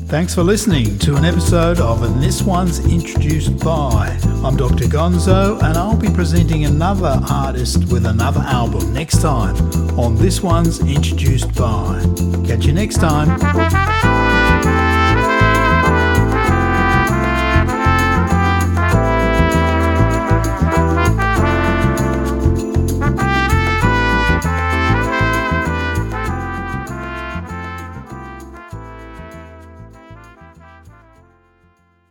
[0.07, 4.17] Thanks for listening to an episode of And This One's Introduced By.
[4.43, 4.85] I'm Dr.
[4.85, 9.55] Gonzo, and I'll be presenting another artist with another album next time
[9.99, 12.01] on This One's Introduced By.
[12.47, 14.38] Catch you next time.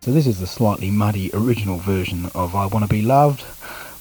[0.08, 3.44] So this is the slightly muddy original version of I Wanna Be Loved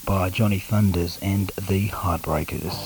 [0.05, 2.78] by Johnny Thunders and the Heartbreakers.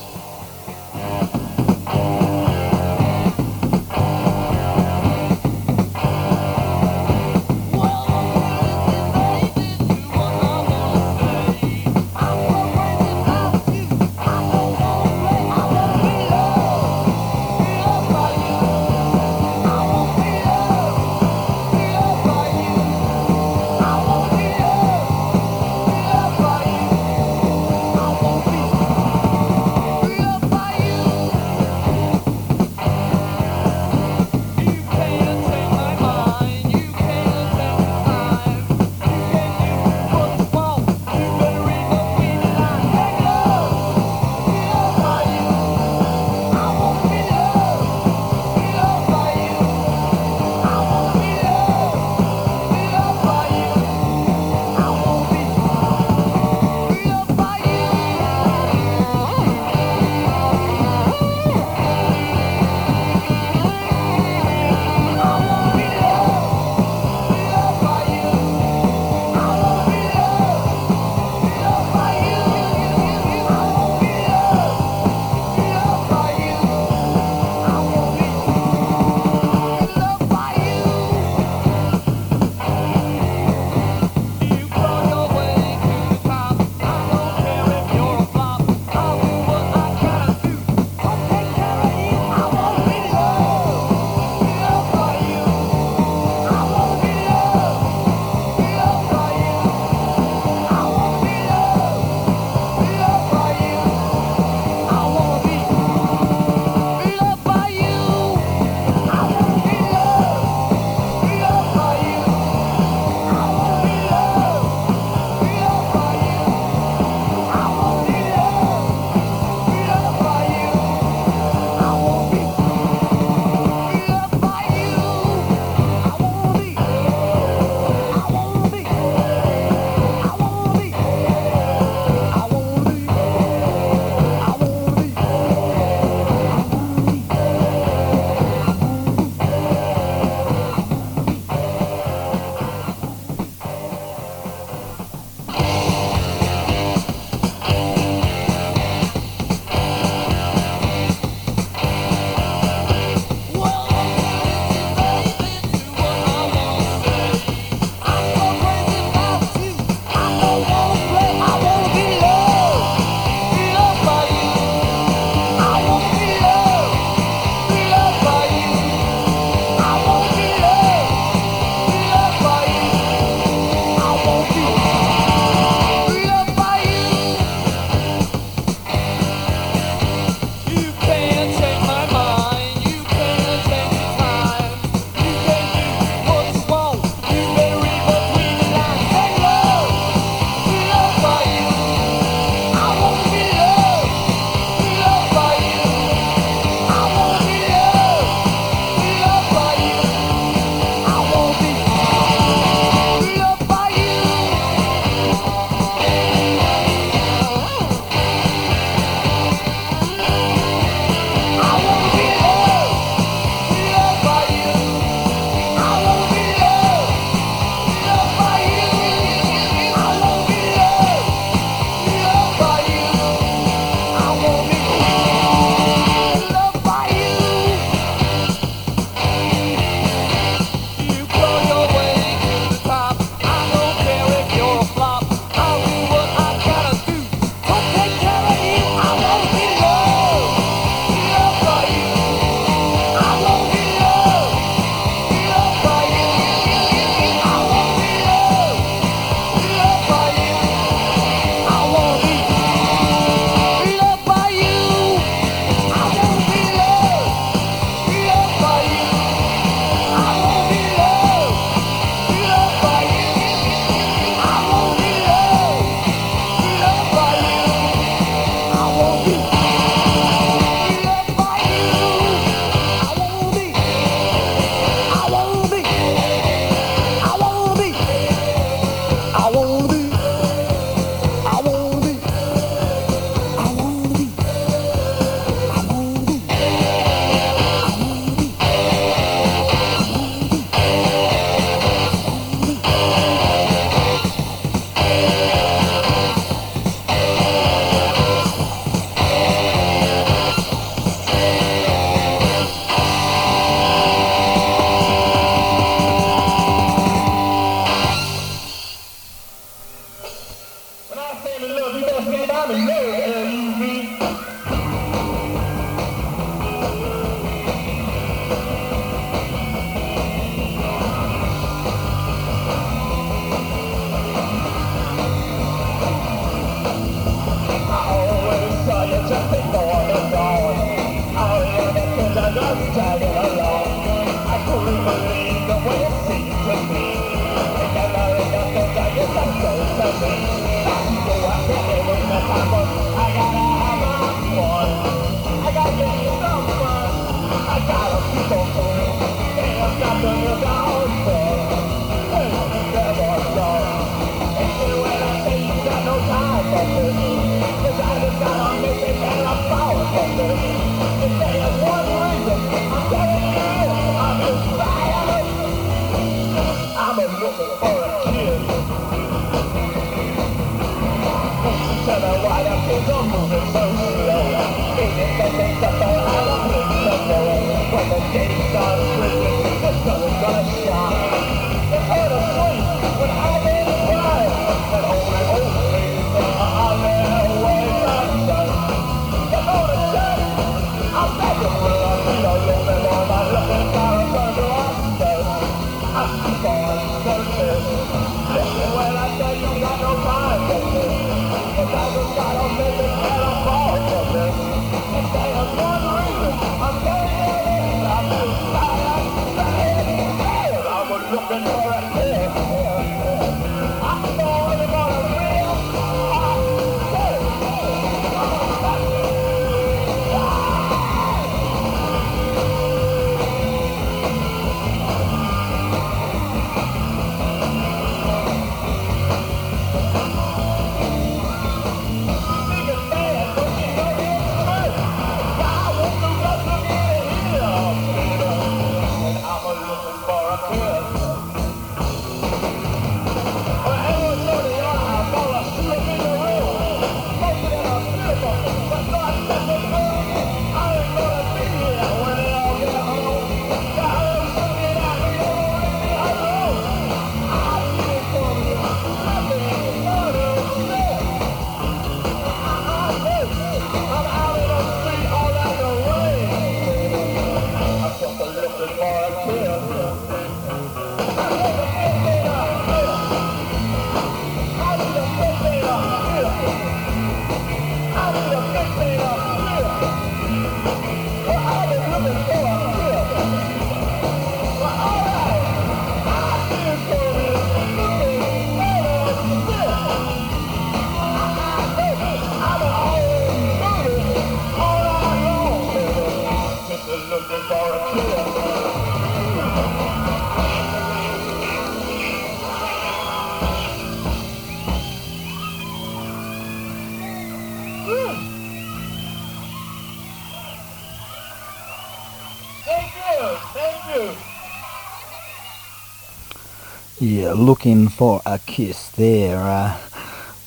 [517.41, 519.57] Yeah, looking for a kiss there.
[519.57, 519.97] Uh,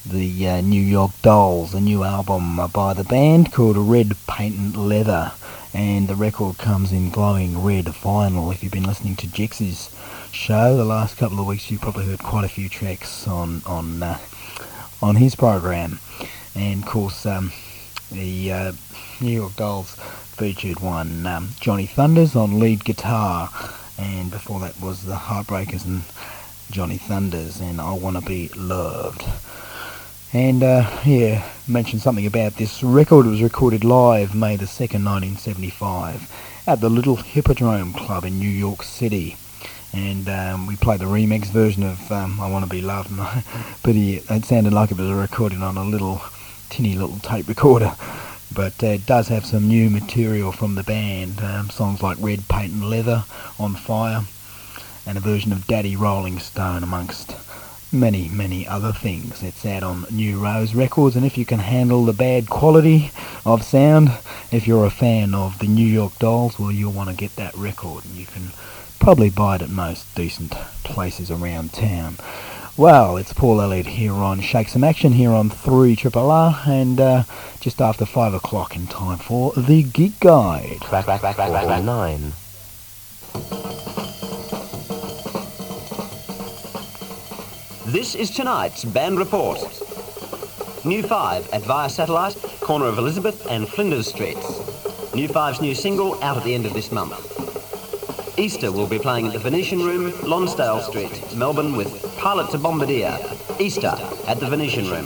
[0.04, 4.76] the uh, New York Dolls, a new album uh, by the band called Red Patent
[4.76, 5.30] Leather,
[5.72, 8.52] and the record comes in glowing red vinyl.
[8.52, 9.94] If you've been listening to Jex's
[10.32, 14.02] show the last couple of weeks, you've probably heard quite a few tracks on on
[14.02, 14.18] uh,
[15.00, 16.00] on his program,
[16.56, 17.52] and of course um,
[18.10, 18.72] the uh,
[19.20, 23.48] New York Dolls featured one um, Johnny Thunders on lead guitar,
[23.96, 26.02] and before that was the Heartbreakers and
[26.70, 29.24] Johnny Thunders and I Wanna Be Loved.
[30.32, 33.26] And uh, yeah, mention something about this record.
[33.26, 38.48] It was recorded live May the 2nd, 1975 at the Little Hippodrome Club in New
[38.48, 39.36] York City.
[39.92, 43.10] And um, we played the remix version of um, I Wanna Be Loved,
[43.82, 46.20] but it sounded like it was recorded on a little
[46.68, 47.94] tinny little tape recorder.
[48.52, 52.48] But uh, it does have some new material from the band, um, songs like Red
[52.48, 53.24] Patent Leather,
[53.58, 54.22] On Fire,
[55.06, 57.34] and a version of Daddy Rolling Stone amongst
[57.92, 59.42] many, many other things.
[59.42, 63.10] It's out on New Rose Records, and if you can handle the bad quality
[63.46, 64.10] of sound,
[64.50, 67.54] if you're a fan of the New York Dolls, well, you'll want to get that
[67.54, 68.48] record, and you can
[68.98, 70.50] probably buy it at most decent
[70.82, 72.16] places around town.
[72.76, 77.00] Well, it's Paul Elliott here on Shake Some Action here on 3 Triple R, and
[77.00, 77.22] uh,
[77.60, 80.78] just after 5 o'clock in time for the Gig Guide.
[80.80, 82.32] Track, track, track, track, track, nine.
[87.86, 89.58] This is tonight's band report.
[90.86, 95.14] New 5 at Via Satellite, corner of Elizabeth and Flinders Streets.
[95.14, 98.38] New 5's new single out at the end of this month.
[98.38, 103.18] Easter will be playing at the Venetian Room, Lonsdale Street, Melbourne with Pilot to Bombardier.
[103.60, 103.94] Easter
[104.28, 105.04] at the Venetian Room.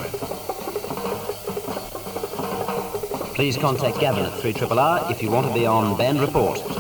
[3.34, 6.77] Please contact Gavin at 3 R if you want to be on band report.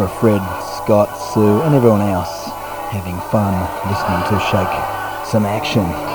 [0.00, 2.46] For Fred, Scott, Sue, and everyone else
[2.88, 3.52] having fun
[3.90, 6.09] listening to Shake Some Action.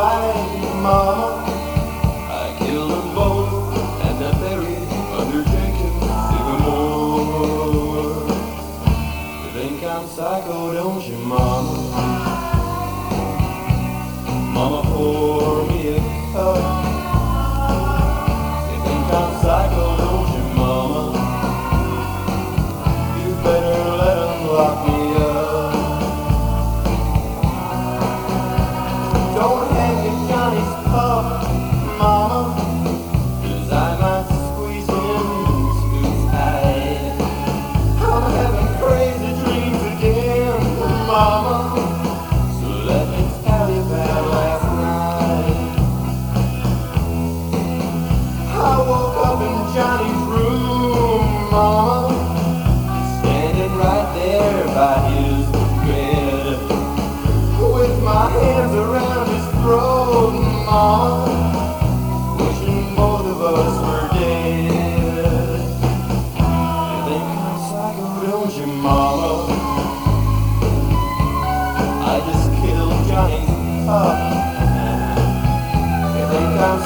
[0.00, 0.29] Night,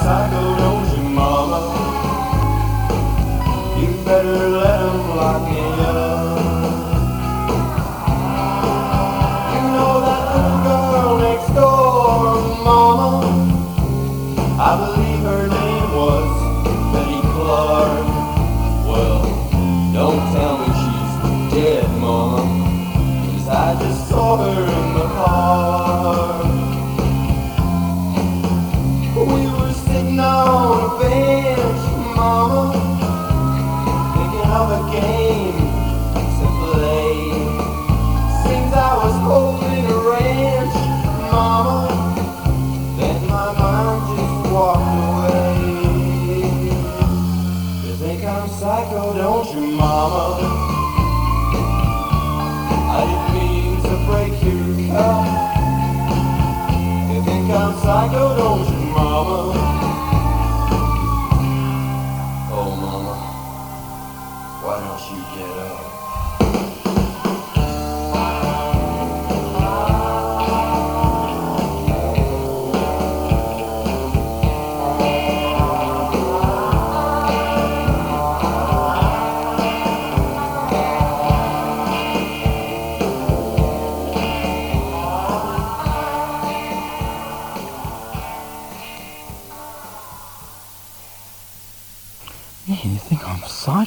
[0.04, 1.60] psycho, don't you, Mama?
[3.80, 5.83] You better let 'em lock me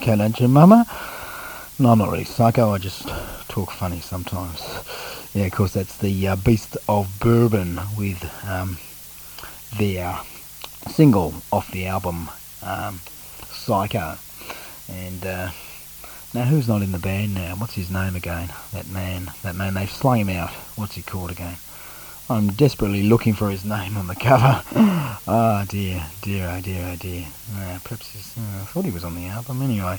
[0.08, 0.86] Psycho, don't Mama?
[1.80, 2.72] No, I'm not really psycho.
[2.72, 3.10] I just
[3.49, 4.62] talk funny sometimes.
[5.34, 8.78] Yeah, of course, that's the uh, Beast of Bourbon with um,
[9.78, 10.18] their
[10.88, 12.30] single off the album
[12.64, 13.01] um,
[13.49, 14.18] Psycho.
[14.88, 15.49] And uh,
[16.34, 17.55] now, who's not in the band now?
[17.55, 18.53] What's his name again?
[18.72, 19.34] That man.
[19.43, 19.74] That man.
[19.74, 20.51] They've slung him out.
[20.78, 21.58] What's he called again?
[22.30, 24.61] I'm desperately looking for his name on the cover.
[24.75, 27.25] oh dear, dear, oh dear, oh dear.
[27.55, 29.97] Uh, perhaps uh, I thought he was on the album anyway.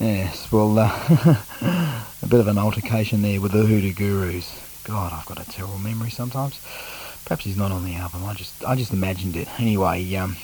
[0.00, 0.88] Yes, well, uh,
[2.22, 4.62] a bit of an altercation there with the Hoodoo Gurus.
[4.84, 6.58] God, I've got a terrible memory sometimes.
[7.26, 8.24] Perhaps he's not on the album.
[8.24, 9.46] I just, I just imagined it.
[9.60, 10.38] Anyway, um,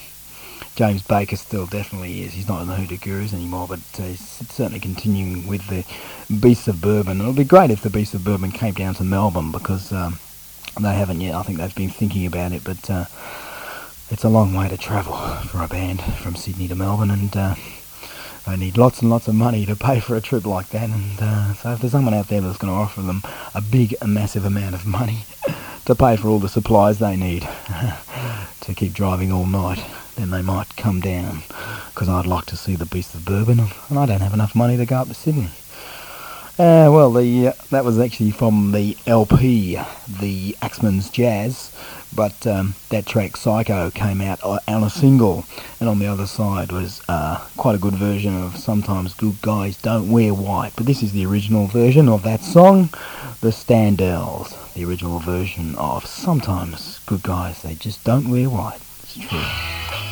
[0.76, 2.34] James Baker still definitely is.
[2.34, 5.86] He's not in the Hoodoo Gurus anymore, but uh, he's certainly continuing with the
[6.36, 7.22] Beasts of Bourbon.
[7.22, 9.90] It would be great if the Beasts of Bourbon came down to Melbourne because.
[9.90, 10.18] Um,
[10.80, 11.34] they haven't yet.
[11.34, 13.04] I think they've been thinking about it, but uh,
[14.10, 17.54] it's a long way to travel for a band from Sydney to Melbourne, and uh,
[18.46, 20.88] they need lots and lots of money to pay for a trip like that.
[20.88, 23.22] And uh, so, if there's someone out there that's going to offer them
[23.54, 25.24] a big, a massive amount of money
[25.84, 27.42] to pay for all the supplies they need
[28.60, 29.84] to keep driving all night,
[30.16, 31.42] then they might come down.
[31.94, 33.60] Because I'd like to see the Beast of Bourbon,
[33.90, 35.50] and I don't have enough money to go up to Sydney.
[36.58, 39.78] Uh, well, the uh, that was actually from the LP,
[40.08, 41.70] the Axeman's Jazz,
[42.12, 45.44] but um, that track Psycho came out on a single,
[45.78, 49.76] and on the other side was uh, quite a good version of Sometimes Good Guys
[49.76, 50.72] Don't Wear White.
[50.74, 52.90] But this is the original version of that song,
[53.40, 58.80] the Standells, the original version of Sometimes Good Guys They Just Don't Wear White.
[59.04, 60.07] It's true.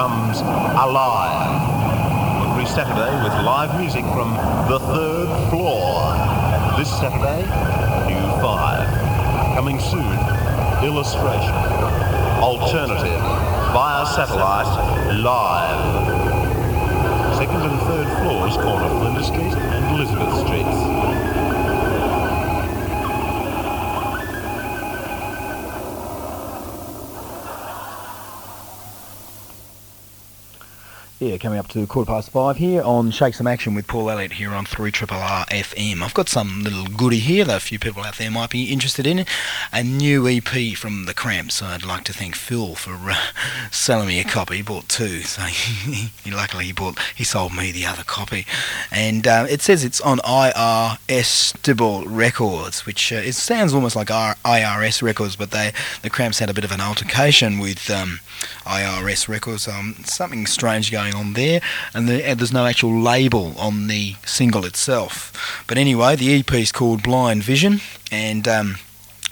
[0.00, 1.60] Comes alive.
[2.48, 4.32] Every Saturday with live music from
[4.66, 6.16] the third floor.
[6.78, 7.44] This Saturday,
[8.08, 9.54] New 5.
[9.56, 10.16] Coming soon,
[10.82, 11.52] Illustration.
[12.40, 13.20] Alternative.
[13.76, 14.72] Via satellite,
[15.20, 15.84] live.
[17.36, 21.29] Second and third floors corner Flinders Street and Elizabeth Streets.
[31.20, 34.32] Yeah, coming up to quarter past five here on Shake Some Action with Paul Elliott
[34.32, 36.00] here on 3 Triple R FM.
[36.00, 39.06] I've got some little goodie here that a few people out there might be interested
[39.06, 39.26] in.
[39.70, 41.60] A new EP from The Cramps.
[41.60, 43.16] I'd like to thank Phil for uh,
[43.70, 44.56] selling me a copy.
[44.56, 48.46] He bought two, so he, luckily he bought he sold me the other copy.
[48.90, 51.52] And uh, it says it's on IRS
[52.06, 56.54] Records, which uh, it sounds almost like IRS Records, but they the Cramps had a
[56.54, 58.20] bit of an altercation with um,
[58.70, 59.66] IRS Records.
[59.66, 61.60] Um, something strange going on there,
[61.92, 65.64] and, the, and there's no actual label on the single itself.
[65.66, 67.80] But anyway, the EP is called Blind Vision,
[68.12, 68.76] and um,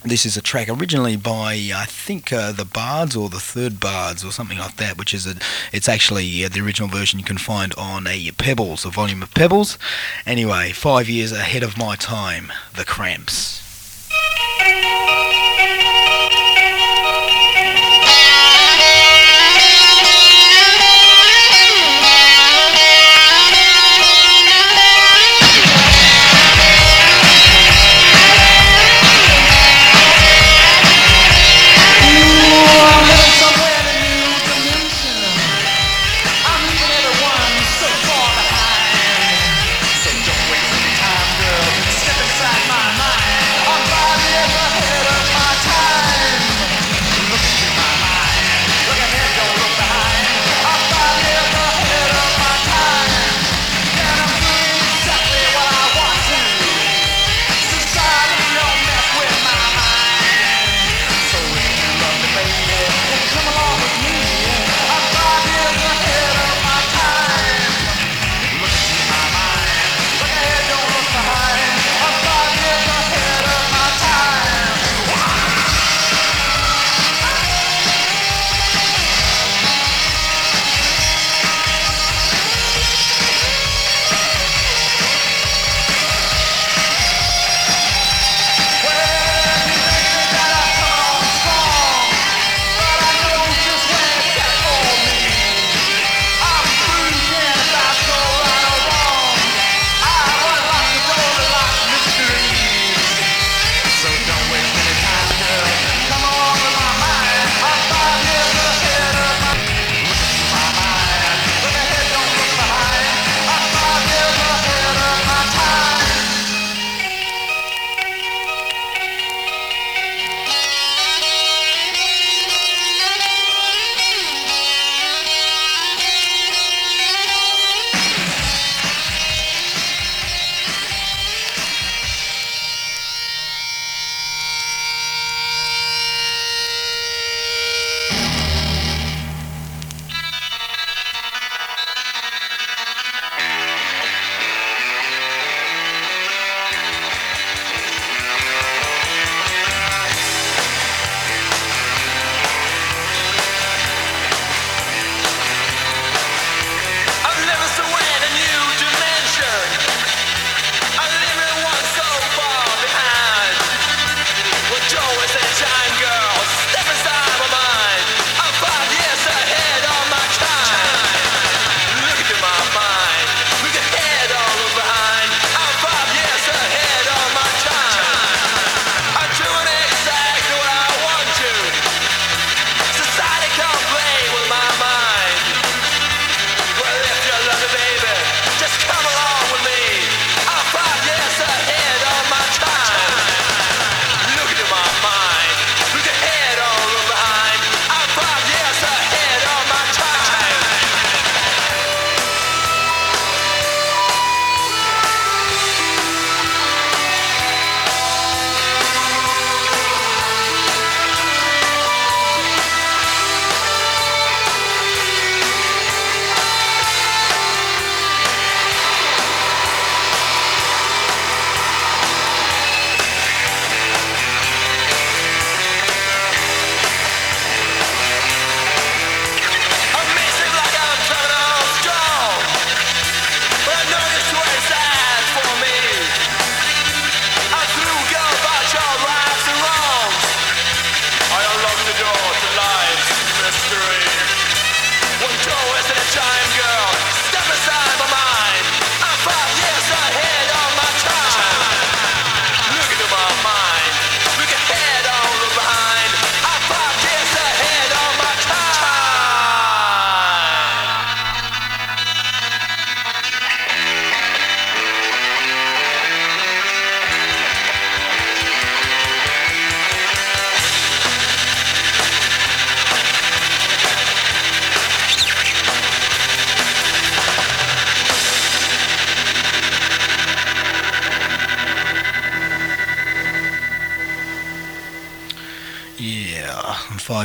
[0.03, 4.23] this is a track originally by I think uh, the Bards or the Third Bards
[4.23, 5.35] or something like that, which is a.
[5.73, 9.33] It's actually uh, the original version you can find on a Pebbles, a volume of
[9.33, 9.77] Pebbles.
[10.25, 13.68] Anyway, five years ahead of my time, the Cramps.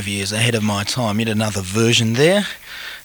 [0.05, 1.17] Five years ahead of my time.
[1.17, 2.45] Yet another version there.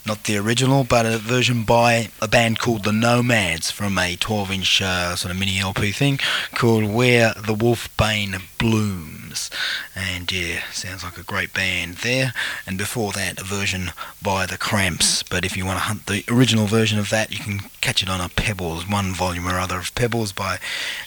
[0.05, 4.51] Not the original, but a version by a band called the Nomads from a 12
[4.51, 6.19] inch uh, sort of mini LP thing
[6.55, 9.51] called Where the Wolfbane Blooms.
[9.95, 12.33] And yeah, sounds like a great band there.
[12.67, 13.91] And before that, a version
[14.23, 15.23] by the Cramps.
[15.23, 18.09] But if you want to hunt the original version of that, you can catch it
[18.09, 20.59] on a Pebbles, one volume or other of Pebbles by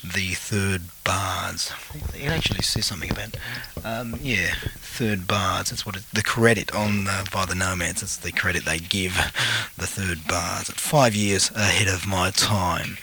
[0.04, 1.58] the Third Bardo.
[2.14, 3.38] It actually says something about,
[3.86, 5.70] um, yeah, Third Bardo.
[5.70, 8.02] That's what it, the credit on the, by the Nomads.
[8.02, 9.16] That's the credit they give
[9.78, 10.74] the Third Bardo.
[10.74, 12.98] Five years ahead of my time.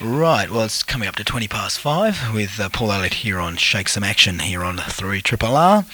[0.00, 3.56] Right, well, it's coming up to 20 past five with uh, Paul Elliott here on
[3.56, 5.84] Shake Some Action here on 3 Triple R.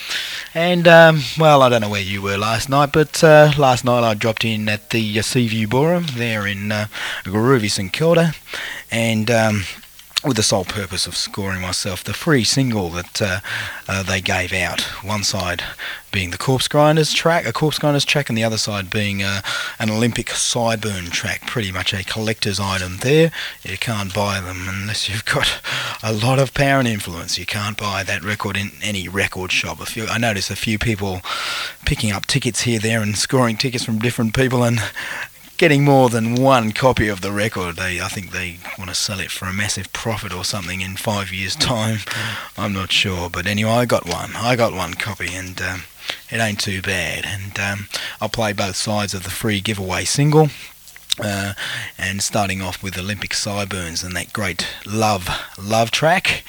[0.54, 4.02] And, um, well, I don't know where you were last night, but uh, last night
[4.02, 6.86] I dropped in at the uh, Seaview Ballroom there in uh,
[7.24, 8.34] Groovy St Kilda.
[8.90, 9.62] And, um,
[10.24, 13.40] with the sole purpose of scoring myself the free single that uh,
[13.88, 14.82] uh, they gave out.
[15.02, 15.62] One side
[16.12, 19.40] being the Corpse Grinders track, a Corpse Grinders track, and the other side being uh,
[19.78, 21.46] an Olympic Sideburn track.
[21.46, 23.30] Pretty much a collector's item there.
[23.62, 25.60] You can't buy them unless you've got
[26.02, 27.38] a lot of power and influence.
[27.38, 29.80] You can't buy that record in any record shop.
[29.80, 31.22] A few, I notice a few people
[31.86, 34.80] picking up tickets here, there, and scoring tickets from different people, and
[35.60, 37.76] getting more than one copy of the record.
[37.76, 40.96] They, I think they want to sell it for a massive profit or something in
[40.96, 41.98] five years' time.
[42.56, 44.30] I'm not sure, but anyway, I got one.
[44.36, 45.82] I got one copy, and um,
[46.30, 47.26] it ain't too bad.
[47.26, 47.88] And um,
[48.22, 50.48] I'll play both sides of the free giveaway single.
[51.22, 51.52] Uh,
[51.98, 56.42] and starting off with Olympic Sideburns and that great Love Love track.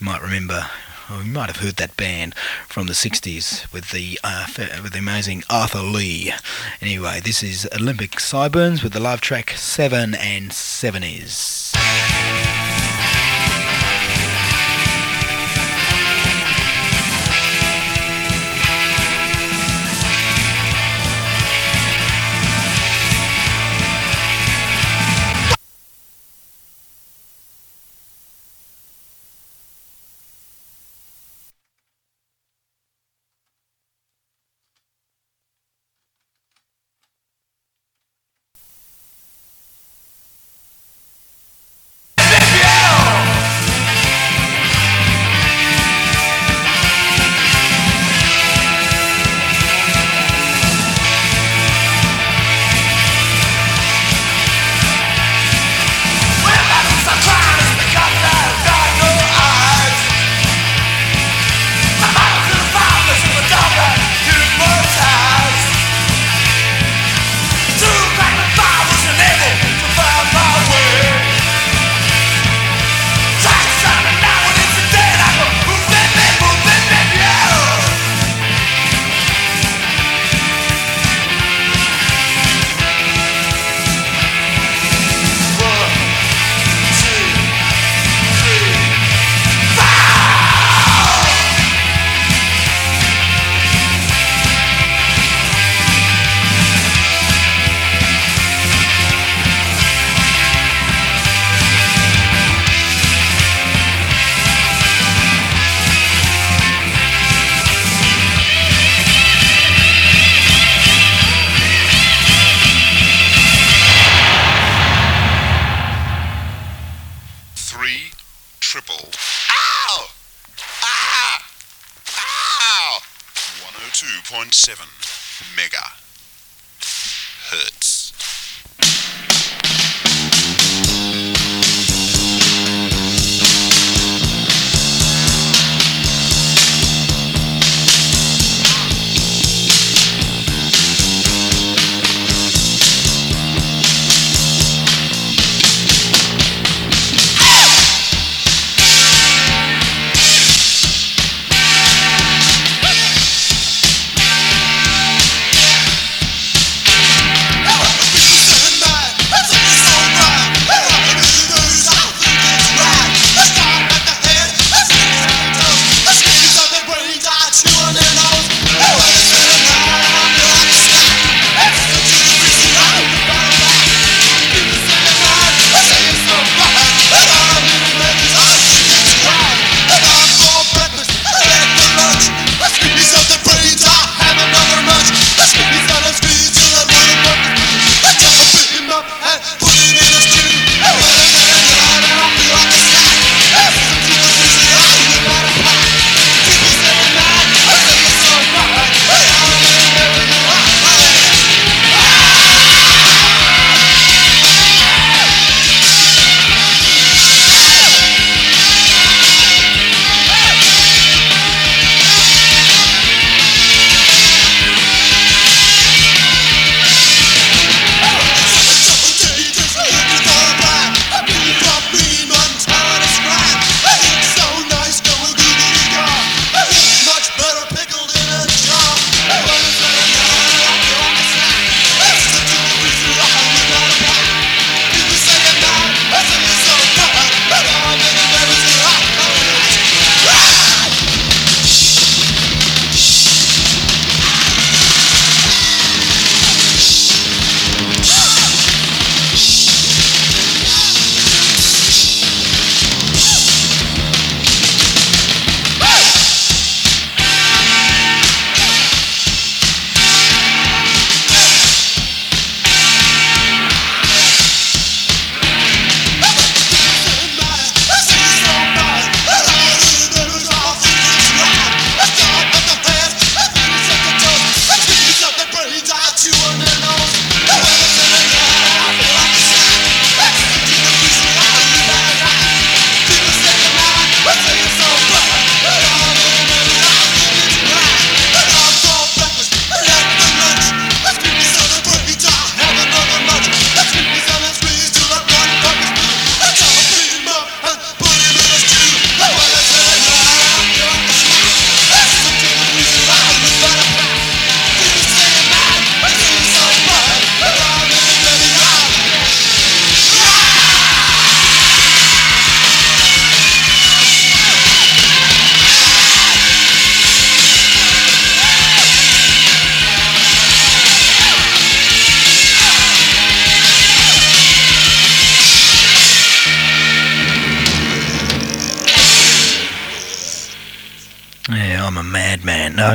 [0.00, 0.70] You might remember
[1.10, 2.34] you might have heard that band
[2.68, 4.46] from the 60s with the uh,
[4.82, 6.32] with the amazing Arthur Lee.
[6.80, 11.02] Anyway, this is Olympic Sideburns with the live track 7 and 7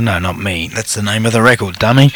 [0.10, 0.68] No, no, not me.
[0.70, 2.10] That's the name of the record, dummy.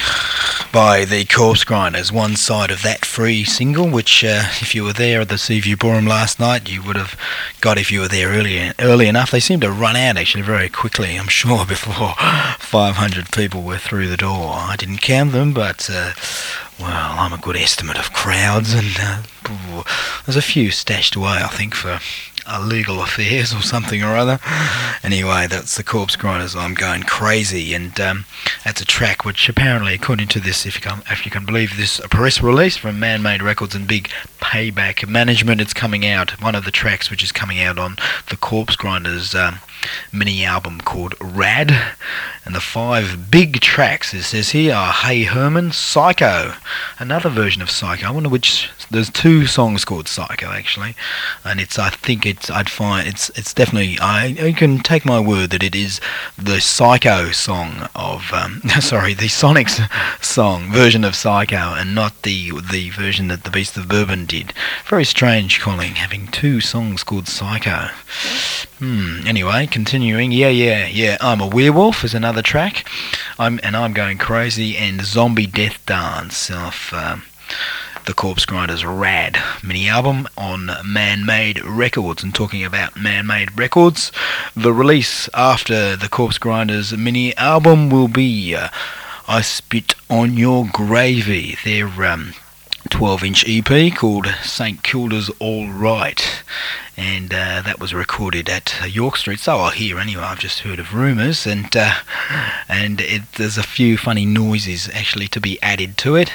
[0.72, 2.11] By the Corpse Grinders.
[2.11, 5.78] One side of that free single, which, uh, if you were there at the Seaview
[5.78, 7.15] Ballroom last night, you would have
[7.61, 9.30] got if you were there early, early enough.
[9.30, 12.15] They seem to run out actually very quickly, I'm sure, before
[12.57, 14.53] 500 people were through the door.
[14.56, 16.14] I didn't count them, but, uh,
[16.80, 19.84] well, I'm a good estimate of crowds, and uh,
[20.26, 21.99] there's a few stashed away, I think, for
[22.61, 24.40] legal affairs or something or other.
[25.03, 26.56] Anyway, that's the Corpse Grinders.
[26.56, 28.26] I'm going crazy, and um,
[28.64, 31.78] that's a track which apparently, according to this, if you can, if you can believe
[31.78, 34.10] this, a press release from Man Made Records and Big
[34.40, 36.41] Payback Management, it's coming out.
[36.41, 37.98] One of the tracks which is coming out on
[38.30, 39.36] the Corpse Grinders.
[39.36, 39.60] Um,
[40.11, 41.95] mini album called Rad.
[42.45, 46.55] And the five big tracks, it says here, are Hey Herman, Psycho,
[46.99, 48.07] another version of Psycho.
[48.07, 48.69] I wonder which.
[48.91, 50.95] There's two songs called Psycho actually,
[51.45, 51.80] and it's.
[51.80, 52.51] I think it's.
[52.51, 53.30] I'd find it's.
[53.30, 53.97] It's definitely.
[53.99, 54.26] I.
[54.26, 56.01] You can take my word that it is
[56.38, 58.31] the Psycho song of.
[58.34, 59.80] Um, sorry, the Sonics
[60.22, 64.53] song version of Psycho, and not the the version that the Beast of Bourbon did.
[64.85, 67.88] Very strange, Colin, having two songs called Psycho.
[68.80, 69.26] Hmm.
[69.26, 70.31] Anyway, continuing.
[70.31, 71.17] Yeah, yeah, yeah.
[71.19, 72.87] I'm a werewolf is another track.
[73.39, 74.77] I'm and I'm going crazy.
[74.77, 76.93] And zombie death dance off.
[76.93, 77.23] Um,
[78.05, 82.21] the Corpse Grinders Rad mini album on Man Made Records.
[82.21, 84.11] And talking about Man Made Records,
[84.55, 88.67] the release after the Corpse Grinders mini album will be uh,
[89.27, 91.57] I Spit on Your Gravy.
[91.63, 92.35] Their um,
[92.91, 96.43] 12 inch EP called St Kilda's All Right.
[96.95, 99.40] And uh, that was recorded at uh, York Street.
[99.40, 100.24] So I hear anyway.
[100.24, 101.95] I've just heard of rumours, and uh,
[102.70, 106.32] and it, there's a few funny noises actually to be added to it,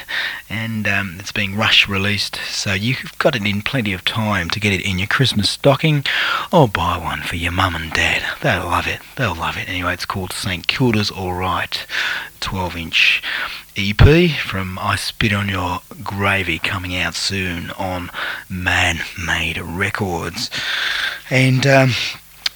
[0.49, 2.35] and um, it's being rush released.
[2.47, 6.05] So you've got it in plenty of time to get it in your Christmas stocking,
[6.51, 8.23] or buy one for your mum and dad.
[8.41, 8.99] They'll love it.
[9.15, 9.69] They'll love it.
[9.69, 11.85] Anyway, it's called St Kilda's All Right,
[12.41, 13.23] 12 inch.
[13.77, 18.11] EP from I Spit on Your Gravy coming out soon on
[18.49, 20.48] Man Made Records.
[21.29, 21.91] And um,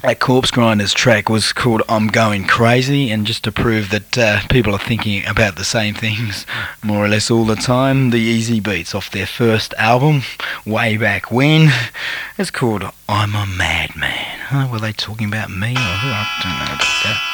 [0.03, 4.39] that Corpse Grinders track was called I'm Going Crazy, and just to prove that uh,
[4.49, 6.45] people are thinking about the same things
[6.83, 10.23] more or less all the time, the Easy Beats off their first album,
[10.65, 11.69] way back when,
[12.37, 14.71] it's called I'm a Madman.
[14.71, 16.09] Were they talking about me or who?
[16.09, 17.32] I don't know about that.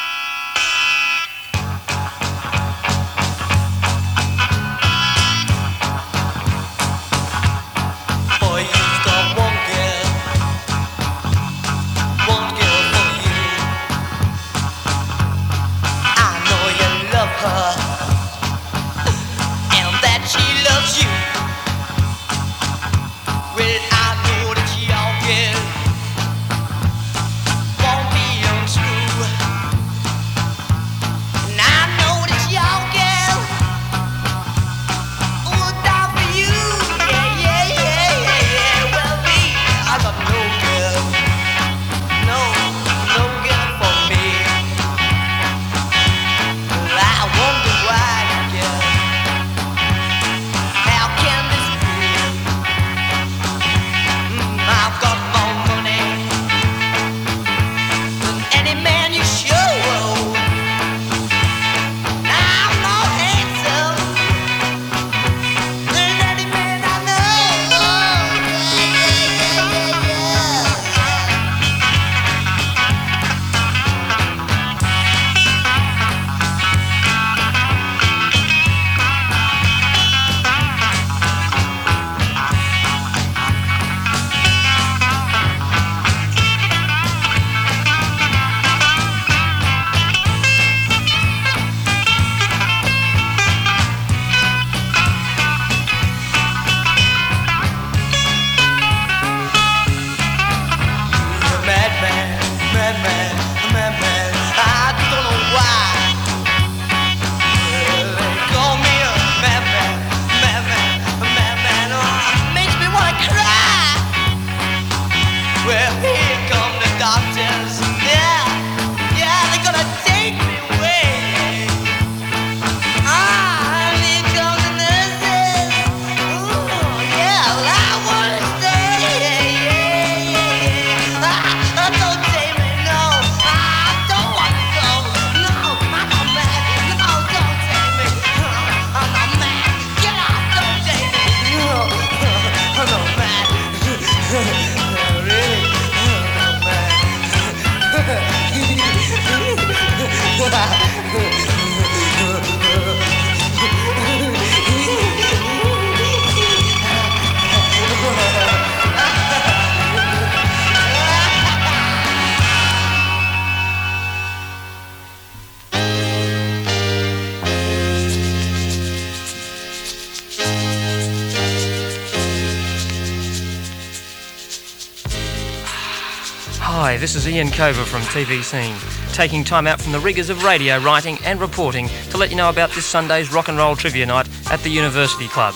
[177.40, 178.76] Ian Cover from TV Scene,
[179.14, 182.49] taking time out from the rigours of radio writing and reporting to let you know
[182.49, 185.56] about this Sunday's rock and roll trivia night at the University Club.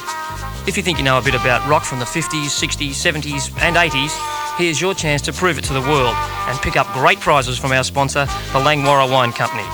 [0.65, 3.75] If you think you know a bit about rock from the 50s, 60s, 70s, and
[3.75, 4.15] 80s,
[4.57, 6.15] here's your chance to prove it to the world
[6.47, 8.23] and pick up great prizes from our sponsor,
[8.53, 9.67] the Langwarra Wine Company.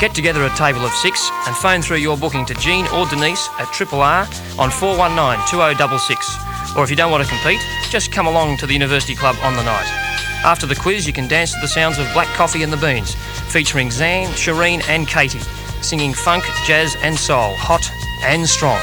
[0.00, 3.48] Get together a table of six and phone through your booking to Jean or Denise
[3.60, 4.26] at Triple R
[4.58, 6.76] on 419 2066.
[6.76, 9.54] Or if you don't want to compete, just come along to the University Club on
[9.54, 10.05] the night.
[10.46, 13.16] After the quiz, you can dance to the sounds of Black Coffee and the Beans,
[13.50, 15.40] featuring Zan, Shireen, and Katie,
[15.82, 17.90] singing funk, jazz, and soul, hot
[18.22, 18.80] and strong.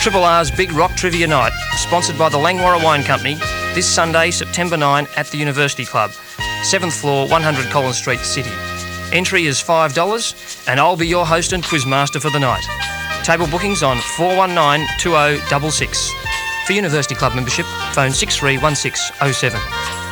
[0.00, 3.34] Triple R's Big Rock Trivia Night, sponsored by the Langwarra Wine Company,
[3.74, 6.12] this Sunday, September 9 at the University Club,
[6.62, 8.52] 7th floor, 100 Collins Street, City.
[9.12, 12.62] Entry is $5, and I'll be your host and quizmaster for the night.
[13.24, 16.12] Table bookings on 419 2066.
[16.68, 20.03] For University Club membership, phone 631607.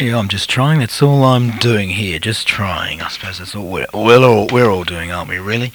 [0.00, 0.78] Yeah, I'm just trying.
[0.78, 2.18] That's all I'm doing here.
[2.18, 3.02] Just trying.
[3.02, 5.36] I suppose that's all we're, we're all we're all doing, aren't we?
[5.36, 5.74] Really?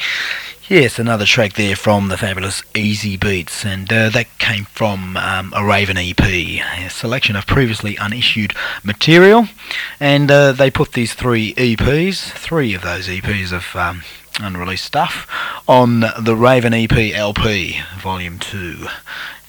[0.68, 5.54] Yes, another track there from the fabulous Easy Beats, and uh, that came from um,
[5.56, 9.48] a Raven EP, a selection of previously unissued material,
[10.00, 14.02] and uh, they put these three EPs, three of those EPs of um,
[14.40, 15.28] unreleased stuff,
[15.68, 18.88] on the Raven EP LP, Volume Two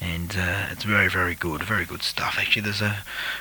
[0.00, 2.36] and uh, it's very, very good, very good stuff.
[2.38, 2.98] Actually, there's a,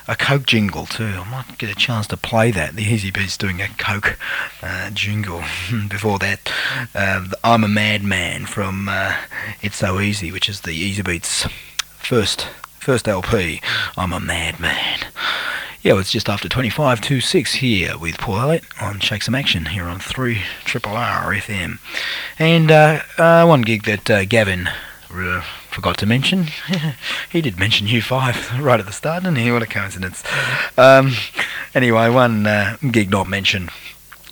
[0.07, 1.03] a Coke jingle too.
[1.03, 2.75] I might get a chance to play that.
[2.75, 4.17] The Easy Beats doing a Coke
[4.61, 5.39] uh, jingle.
[5.89, 6.51] Before that,
[6.93, 9.15] uh, I'm a Madman from uh,
[9.61, 11.47] It's So Easy, which is the Easy Beats
[11.97, 12.47] first
[12.79, 13.61] first LP.
[13.97, 14.99] I'm a Madman.
[15.85, 19.35] Yeah, well, it's just after 25 to 6 here with Paul Elliott on Shake Some
[19.35, 21.77] Action here on 3 Triple R FM.
[22.39, 24.67] And uh, uh, one gig that uh, Gavin
[25.13, 26.47] uh, forgot to mention.
[27.31, 29.51] he did mention U5 right at the start, didn't he?
[29.51, 30.23] What a coincidence.
[30.75, 31.11] Um,
[31.75, 33.69] anyway, one uh, gig not mentioned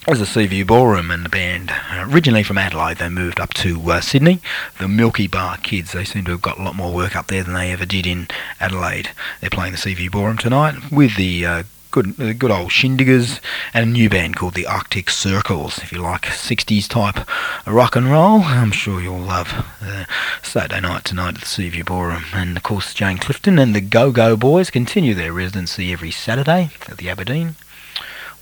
[0.07, 1.71] was the Seaview Ballroom and the band.
[1.71, 4.41] Uh, originally from Adelaide, they moved up to uh, Sydney.
[4.80, 7.43] The Milky Bar Kids, they seem to have got a lot more work up there
[7.43, 8.27] than they ever did in
[8.59, 9.11] Adelaide.
[9.39, 13.39] They're playing the Seaview Ballroom tonight with the uh, good uh, good old Shindiggers
[13.73, 15.77] and a new band called the Arctic Circles.
[15.77, 17.25] If you like 60s type
[17.65, 20.03] rock and roll, I'm sure you'll love uh,
[20.41, 22.25] Saturday night tonight at the Seaview Ballroom.
[22.34, 26.71] And of course, Jane Clifton and the Go Go Boys continue their residency every Saturday
[26.89, 27.55] at the Aberdeen.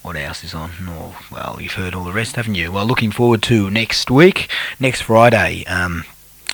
[0.02, 0.72] What else is on?
[0.88, 2.72] Oh, well, you've heard all the rest, haven't you?
[2.72, 4.50] Well, looking forward to next week,
[4.80, 5.64] next Friday.
[5.66, 6.06] Um,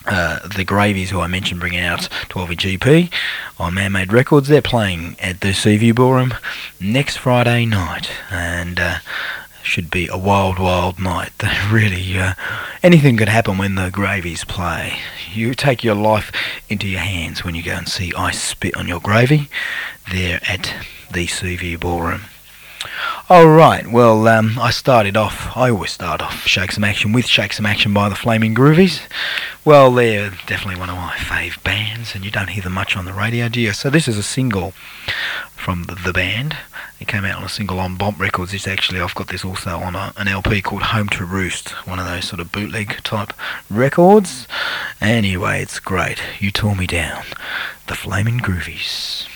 [0.06, 3.12] uh, the Gravies, who I mentioned, bringing out 12 GP
[3.58, 4.48] on Man Made Records.
[4.48, 6.34] They're playing at the Seaview Ballroom
[6.80, 8.98] next Friday night, and uh,
[9.64, 11.32] should be a wild, wild night.
[11.72, 12.34] Really, uh,
[12.82, 15.00] anything could happen when the Gravies play.
[15.34, 16.32] You take your life
[16.70, 19.50] into your hands when you go and see I Spit on Your Gravy
[20.10, 20.74] there at
[21.12, 22.22] the Seaview Ballroom.
[23.30, 23.86] All right.
[23.88, 25.56] Well, um, I started off.
[25.58, 29.02] I always start off Shake Some Action with Shake Some Action by the Flaming Groovies.
[29.66, 33.06] Well, they're definitely one of my fave bands, and you don't hear them much on
[33.06, 33.74] the radio, do you?
[33.74, 34.72] So this is a single
[35.56, 36.56] from the, the band.
[37.00, 38.54] It came out on a single on Bomp Records.
[38.54, 42.00] It's actually I've got this also on a, an LP called Home to Roost, one
[42.00, 43.34] of those sort of bootleg type
[43.70, 44.48] records.
[45.02, 46.22] Anyway, it's great.
[46.40, 47.24] You tore me down.
[47.88, 49.28] The Flaming Groovies.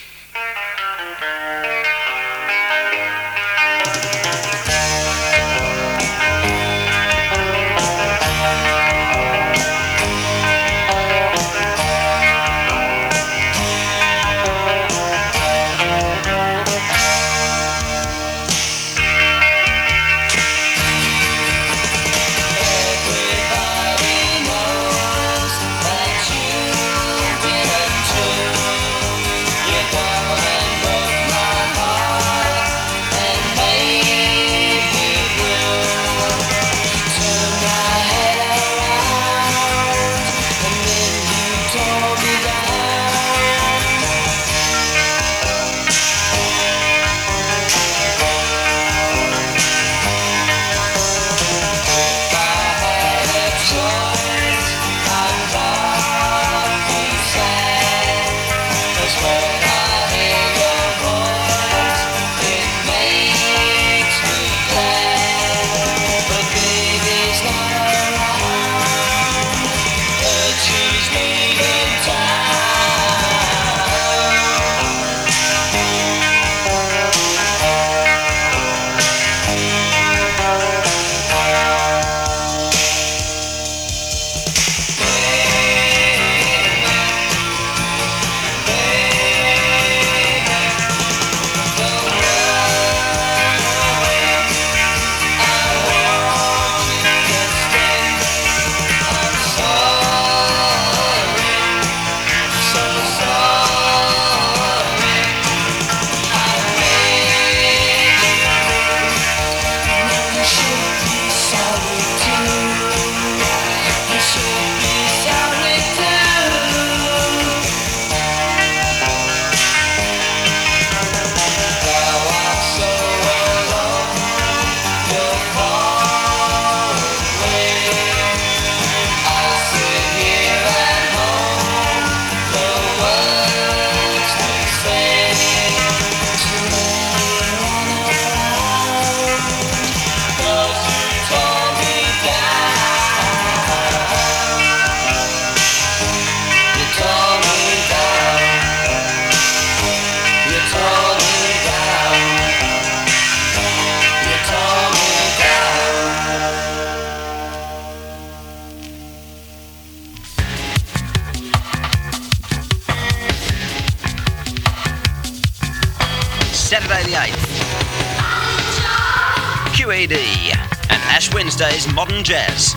[172.02, 172.73] Modern Jazz.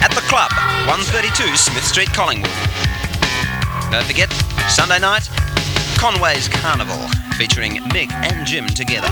[0.00, 0.50] At the club,
[0.88, 2.50] 132 Smith Street, Collingwood.
[3.92, 4.32] Don't forget,
[4.70, 5.28] Sunday night,
[5.98, 6.96] Conway's Carnival,
[7.36, 9.08] featuring Mick and Jim together.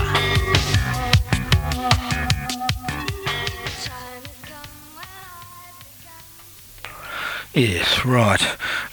[7.53, 8.41] Yes, right.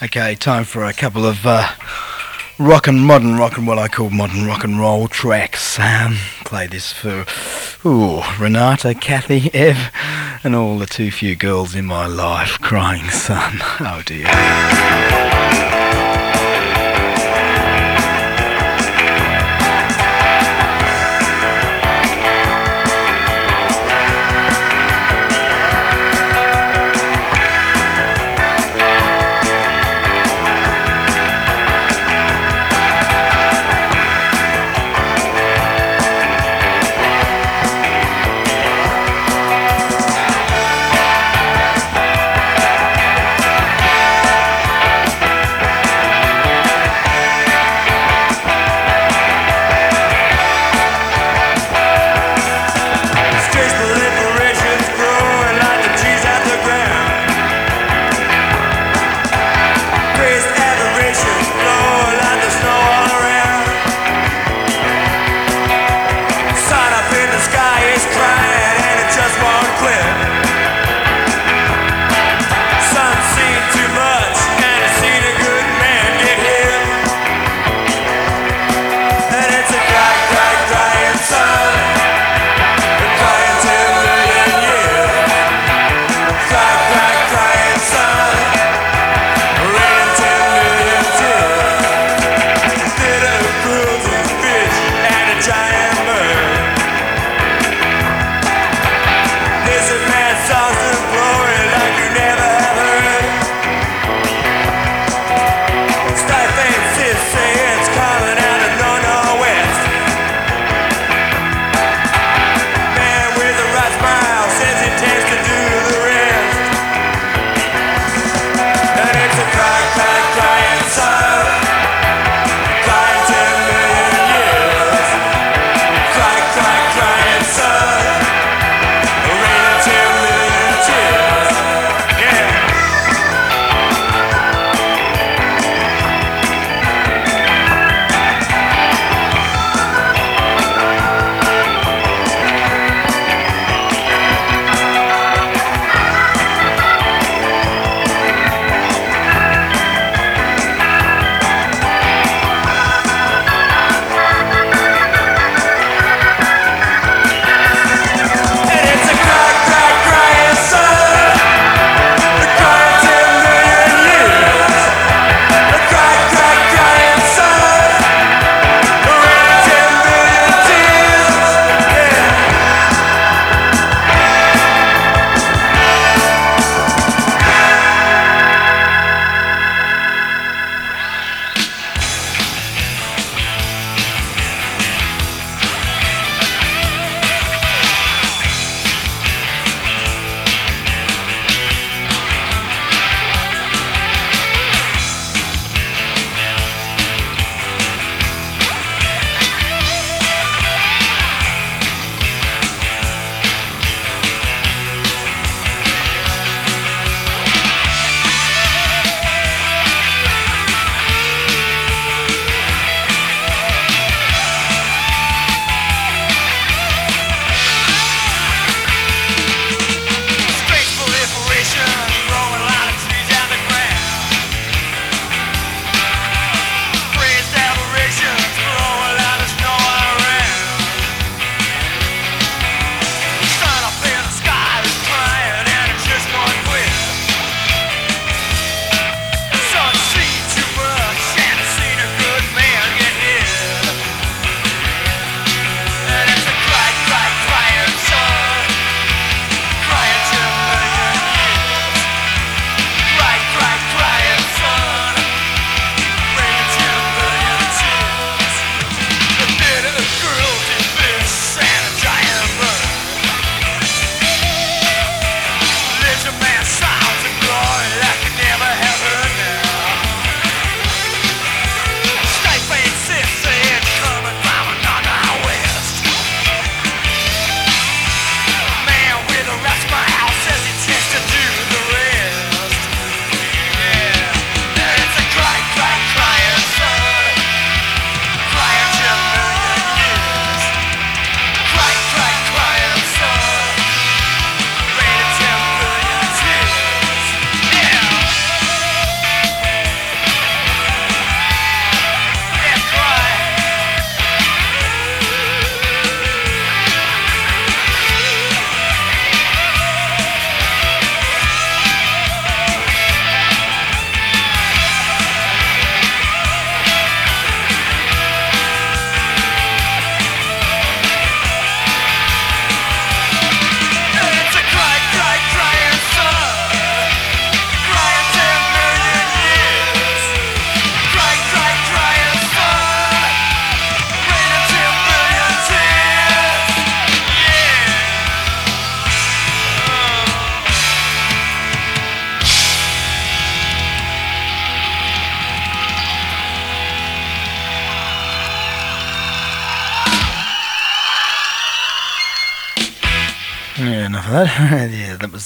[0.03, 1.67] Okay, time for a couple of uh,
[2.59, 5.81] rock and modern rock and what I call modern rock and roll tracks.
[5.81, 7.25] Um, play this for
[7.87, 9.91] ooh, Renata, Kathy, Ev,
[10.43, 13.61] and all the too few girls in my life crying son.
[13.81, 15.14] Oh dear.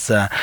[0.09, 0.37] Yeah, that uh,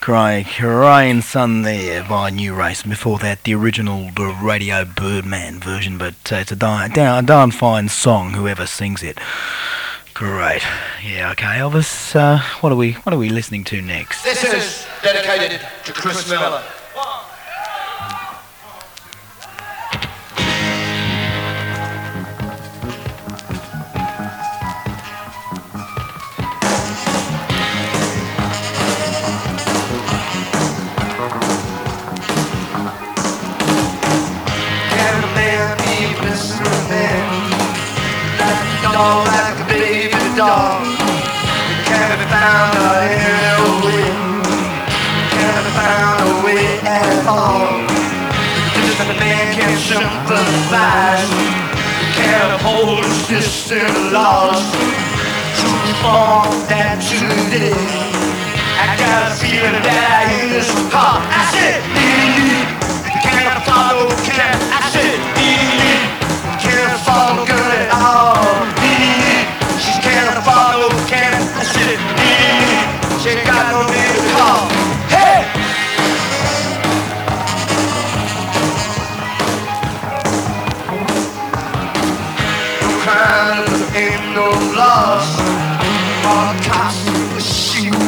[0.00, 2.82] Cry, Crying Sun there by New Race.
[2.82, 7.50] Before that, the original the Radio Birdman version, but uh, it's a darn, darn, darn
[7.50, 9.18] fine song, whoever sings it.
[10.14, 10.62] Great.
[11.04, 14.24] Yeah, okay, Elvis, uh, what are we what are we listening to next?
[14.24, 16.62] This is dedicated to Chris Miller.
[38.96, 40.80] A like a baby dog.
[41.84, 44.08] Can be found a way.
[45.36, 47.76] Can be found a way at all.
[48.72, 51.28] Just a man can sympathize.
[52.16, 54.64] Can't uphold his distant laws.
[55.60, 57.76] True form that today.
[58.80, 61.20] I got a feeling that I hear this call.
[61.20, 61.84] I said,
[63.20, 65.20] can't follow, can't, I said,
[66.64, 68.75] can't follow good at all.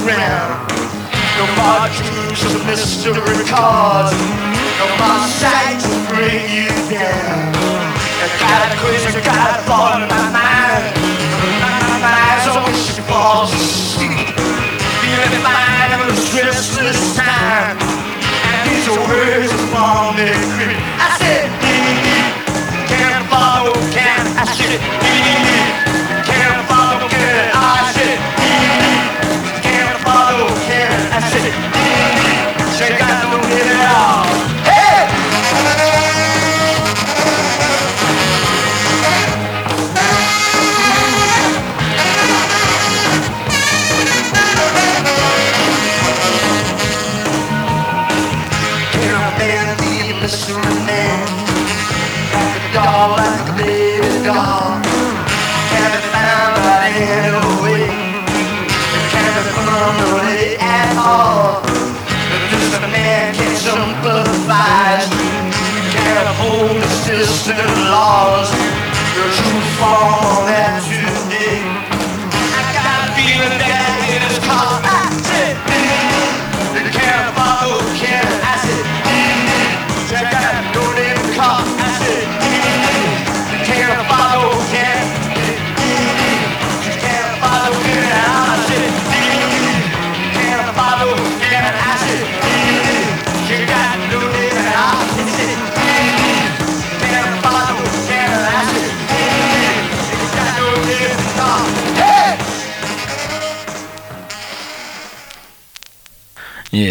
[0.09, 0.64] Around.
[1.36, 4.12] No more dreams of mystery cars.
[4.80, 7.52] No more sight to bring you down.
[8.18, 8.28] A
[8.80, 10.97] crazy got a thought in my mind.
[11.93, 14.32] My mind's on she falls asleep.
[15.05, 17.76] Feeling fine in this restless time.
[17.76, 20.78] And these are words upon me creep.
[20.98, 21.27] I said,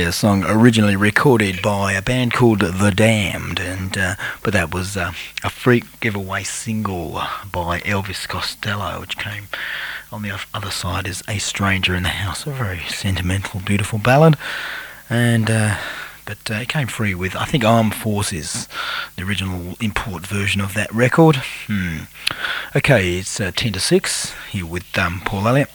[0.07, 4.95] a song originally recorded by a band called The Damned, and uh, but that was
[4.95, 5.11] uh,
[5.43, 7.21] a freak giveaway single
[7.51, 9.49] by Elvis Costello, which came
[10.09, 14.37] on the other side as A Stranger in the House, a very sentimental, beautiful ballad,
[15.09, 15.77] and uh,
[16.25, 18.69] but uh, it came free with I think Armed Forces,
[19.17, 21.35] the original import version of that record.
[21.67, 22.03] Hmm.
[22.73, 25.69] Okay, it's uh, ten to six here with um, Paul Elliott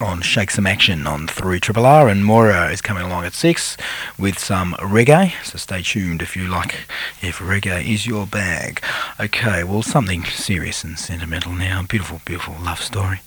[0.00, 3.76] on Shake Some Action on 3 Triple R, and Moira is coming along at 6
[4.18, 6.74] with some reggae, so stay tuned if you like,
[7.20, 8.82] if reggae is your bag.
[9.18, 11.82] Okay, well, something serious and sentimental now.
[11.82, 13.20] Beautiful, beautiful love story.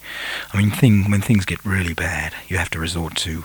[0.53, 3.43] I mean, thing when things get really bad, you have to resort to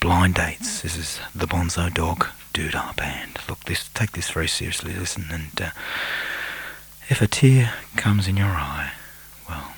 [0.00, 0.82] blind dates.
[0.82, 3.38] This is the Bonzo Dog Doodah Band.
[3.48, 5.70] Look, this take this very seriously, listen, and uh,
[7.08, 8.92] if a tear comes in your eye,
[9.48, 9.72] well,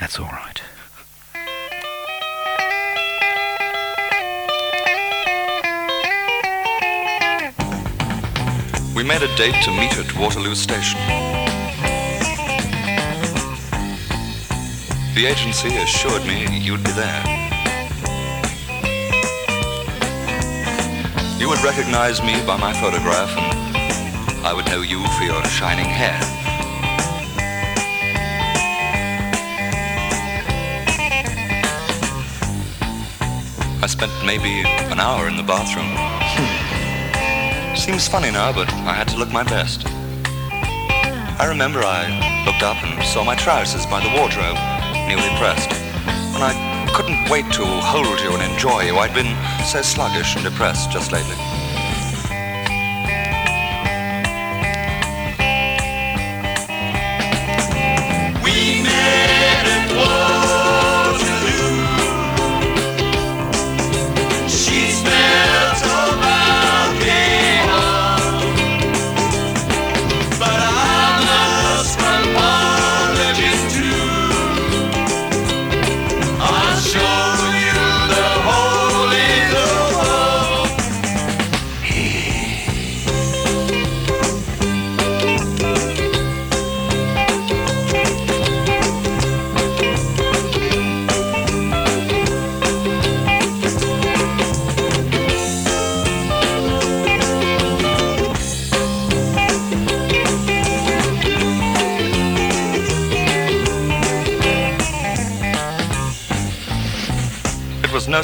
[0.00, 0.62] that's all right.
[8.96, 10.98] We made a date to meet at Waterloo Station.
[15.14, 17.22] The agency assured me you'd be there.
[21.38, 25.84] You would recognize me by my photograph, and I would know you for your shining
[25.84, 26.18] hair.
[33.82, 34.60] I spent maybe
[34.90, 36.52] an hour in the bathroom.
[37.86, 39.86] Seems funny now, but I had to look my best.
[39.86, 44.58] I remember I looked up and saw my trousers by the wardrobe,
[45.06, 45.70] newly pressed.
[46.34, 48.96] When I couldn't wait to hold you and enjoy you.
[48.96, 49.30] I'd been
[49.64, 51.55] so sluggish and depressed just lately.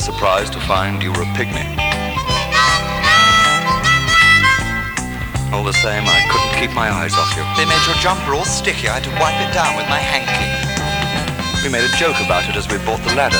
[0.03, 1.63] It was no surprise to find you were a pygmy.
[5.55, 7.47] All the same, I couldn't keep my eyes off you.
[7.55, 8.91] They made your jumper all sticky.
[8.91, 10.51] I had to wipe it down with my hanky.
[11.63, 13.39] We made a joke about it as we bought the ladder.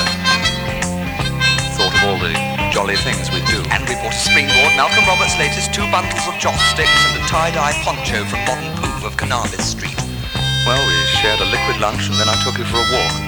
[1.75, 2.31] Thought of all the
[2.71, 3.59] jolly things we'd do.
[3.75, 7.27] And we bought a springboard, Malcolm Roberts' latest two bundles of joss sticks, and a
[7.27, 9.99] tie-dye poncho from Modern Poove of Cannabis Street.
[10.63, 13.19] Well, we shared a liquid lunch and then I took you for a walk.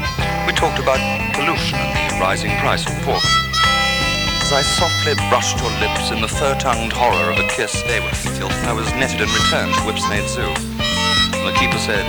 [0.47, 1.03] We talked about
[1.35, 1.83] pollution
[2.21, 3.25] rising price of pork.
[4.43, 8.15] As I softly brushed your lips in the fur-tongued horror of a kiss, they were
[8.37, 8.53] filth.
[8.67, 10.53] I was netted and returned to Whipsnade Zoo.
[11.39, 12.05] And the keeper said,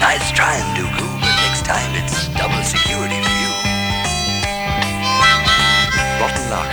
[0.00, 3.48] Nice trying, Dooku, but next time it's double security for you.
[6.20, 6.70] rotten luck.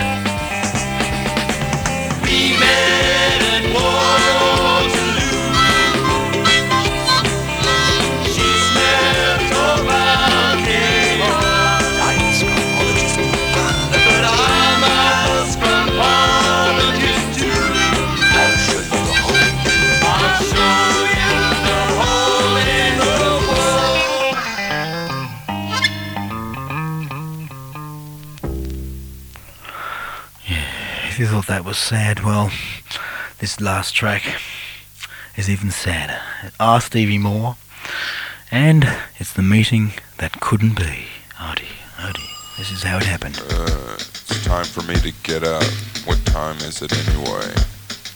[2.23, 4.64] We met at Waterloo.
[31.45, 32.49] Thought that was sad, well,
[33.38, 34.23] this last track
[35.38, 36.19] is even sadder.
[36.59, 36.81] R.
[36.81, 37.55] Stevie Moore,
[38.49, 38.88] and
[39.19, 41.05] it's the meeting that couldn't be.
[41.38, 43.39] Odie, Odie, this is how it happened.
[43.47, 45.63] Uh, it's time for me to get up.
[46.05, 47.53] What time is it anyway?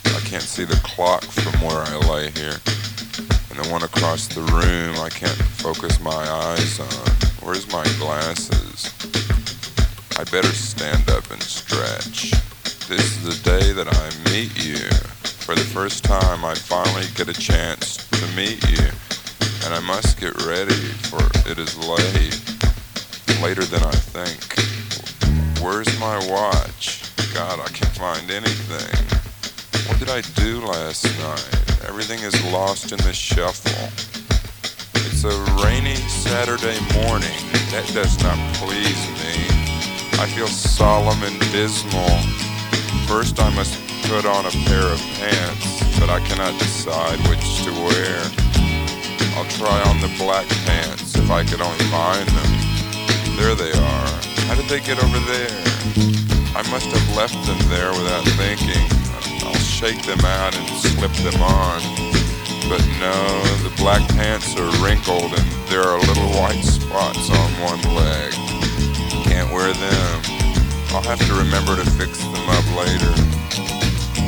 [0.06, 2.58] I can't see the clock from where I lay here.
[3.52, 7.46] And the one across the room I can't focus my eyes on.
[7.46, 8.90] Where's my glasses?
[10.18, 12.34] I better stand up and stretch.
[12.90, 14.82] This is the day that I meet you.
[15.46, 18.82] For the first time, I finally get a chance to meet you.
[19.64, 20.74] And I must get ready,
[21.06, 22.34] for it is late.
[23.46, 24.42] Later than I think.
[25.62, 27.06] Where's my watch?
[27.36, 29.06] God, I can't find anything.
[29.86, 31.88] What did I do last night?
[31.88, 33.86] Everything is lost in the shuffle.
[35.06, 37.38] It's a rainy Saturday morning.
[37.70, 39.46] That does not please me.
[40.18, 42.49] I feel solemn and dismal.
[43.10, 43.74] First, I must
[44.06, 48.22] put on a pair of pants, but I cannot decide which to wear.
[49.34, 52.52] I'll try on the black pants if I could only find them.
[53.36, 54.14] There they are.
[54.46, 55.58] How did they get over there?
[56.54, 58.86] I must have left them there without thinking.
[59.42, 61.82] I'll shake them out and slip them on.
[62.70, 63.18] But no,
[63.66, 68.34] the black pants are wrinkled and there are little white spots on one leg.
[69.26, 70.39] Can't wear them.
[70.92, 73.14] I'll have to remember to fix them up later.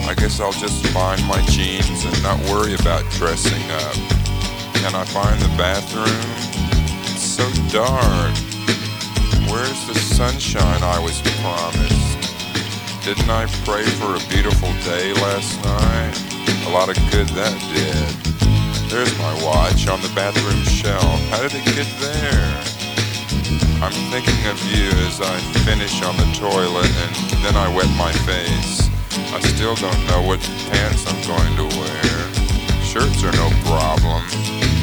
[0.06, 3.96] I guess I'll just find my jeans and not worry about dressing up.
[4.78, 6.06] Can I find the bathroom?
[7.02, 8.36] It's so dark.
[9.50, 13.06] Where's the sunshine I was promised?
[13.06, 16.14] Didn't I pray for a beautiful day last night?
[16.68, 18.90] A lot of good that did.
[18.92, 21.20] There's my watch on the bathroom shelf.
[21.30, 22.81] How did it get there?
[23.82, 26.91] I'm thinking of you as I finish on the toilet
[27.34, 28.90] and then I wet my face.
[29.34, 32.11] I still don't know what pants I'm going to wear.
[32.86, 34.22] Shirts are no problem.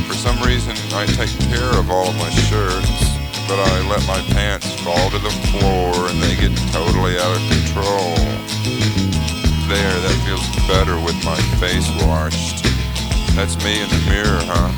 [0.09, 3.15] For some reason, I take care of all of my shirts,
[3.47, 7.43] but I let my pants fall to the floor and they get totally out of
[7.49, 8.17] control.
[9.69, 12.65] There, that feels better with my face washed.
[13.37, 14.73] That's me in the mirror, huh?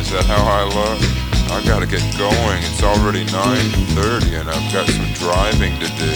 [0.00, 1.29] Is that how I look?
[1.50, 2.62] I gotta get going.
[2.62, 6.14] It's already 9.30 and I've got some driving to do.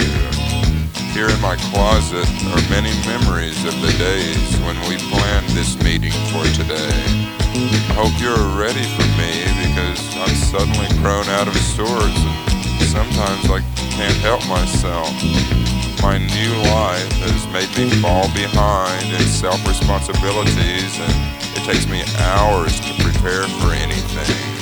[1.11, 2.23] Here in my closet
[2.55, 6.95] are many memories of the days when we planned this meeting for today.
[7.51, 9.35] I hope you're ready for me
[9.67, 13.59] because I'm suddenly grown out of sorts and sometimes I
[13.99, 15.11] can't help myself.
[15.99, 21.15] My new life has made me fall behind in self-responsibilities and
[21.59, 24.54] it takes me hours to prepare for anything.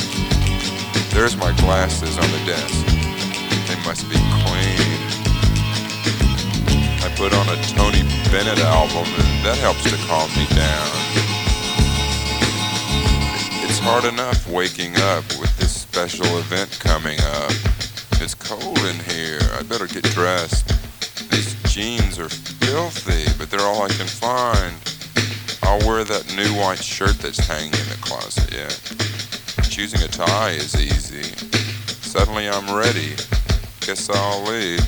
[1.12, 2.86] There's my glasses on the desk.
[3.68, 4.80] They must be clean.
[7.04, 8.02] I put on a Tony
[8.32, 10.88] Bennett album and that helps to calm me down.
[13.68, 17.52] It's hard enough waking up with this special event coming up.
[18.22, 19.40] It's cold in here.
[19.58, 20.66] I better get dressed.
[21.30, 24.74] These jeans are filthy, but they're all I can find.
[25.62, 29.11] I'll wear that new white shirt that's hanging in the closet yet.
[29.82, 31.24] Choosing a tie is easy.
[32.06, 33.16] Suddenly I'm ready.
[33.80, 34.78] Guess I'll leave.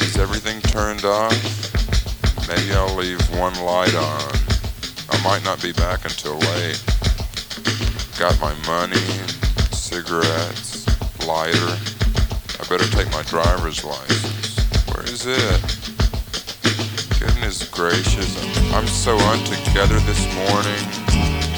[0.00, 2.48] Is everything turned off?
[2.48, 4.32] Maybe I'll leave one light on.
[5.10, 6.82] I might not be back until late.
[8.18, 9.04] Got my money,
[9.72, 10.86] cigarettes,
[11.26, 11.76] lighter.
[12.60, 14.56] I better take my driver's license.
[14.88, 15.60] Where is it?
[17.20, 21.01] Goodness gracious, I'm so untogether this morning.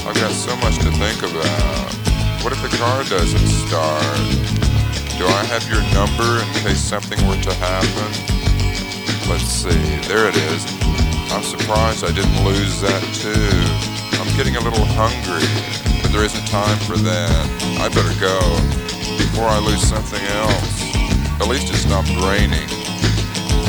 [0.06, 1.88] I've got so much to think about.
[2.44, 4.04] What if the car doesn't start?
[5.16, 8.10] Do I have your number in case something were to happen?
[9.30, 10.60] Let's see, there it is.
[11.32, 13.56] I'm surprised I didn't lose that too.
[14.20, 15.48] I'm getting a little hungry,
[16.02, 17.44] but there isn't time for that.
[17.80, 18.36] I better go
[19.16, 21.40] before I lose something else.
[21.40, 22.83] At least it stopped raining.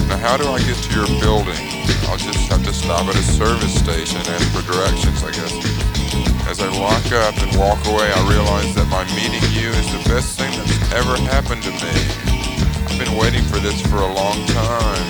[0.07, 1.57] Now how do I get to your building?
[2.07, 5.53] I'll just have to stop at a service station and ask for directions, I guess.
[6.47, 10.03] As I lock up and walk away, I realize that my meeting you is the
[10.09, 11.95] best thing that's ever happened to me.
[12.85, 15.09] I've been waiting for this for a long time.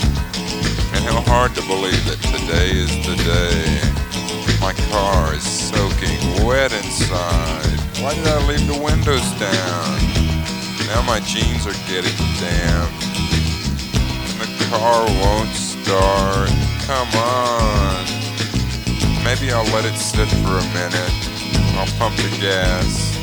[0.95, 3.67] And how hard to believe that today is the day.
[4.63, 7.77] My car is soaking wet inside.
[7.99, 9.99] Why did I leave the windows down?
[10.87, 12.89] Now my jeans are getting damp.
[14.69, 16.49] Car won't start.
[16.85, 18.05] Come on.
[19.23, 21.15] Maybe I'll let it sit for a minute.
[21.77, 23.17] I'll pump the gas.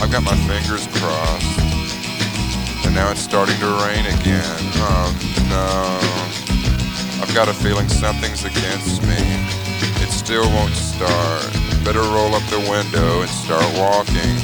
[0.00, 1.58] I've got my fingers crossed.
[2.86, 4.60] And now it's starting to rain again.
[4.80, 5.12] Oh
[5.48, 7.22] no.
[7.22, 9.20] I've got a feeling something's against me.
[10.00, 11.52] It still won't start.
[11.84, 14.36] Better roll up the window and start walking.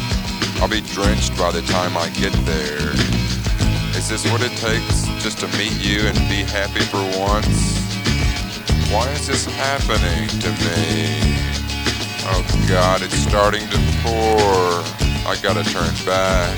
[0.60, 2.92] I'll be drenched by the time I get there.
[3.96, 7.80] Is this what it takes just to meet you and be happy for once?
[8.92, 11.08] Why is this happening to me?
[12.28, 14.84] Oh God, it's starting to pour.
[15.24, 16.52] I gotta turn back.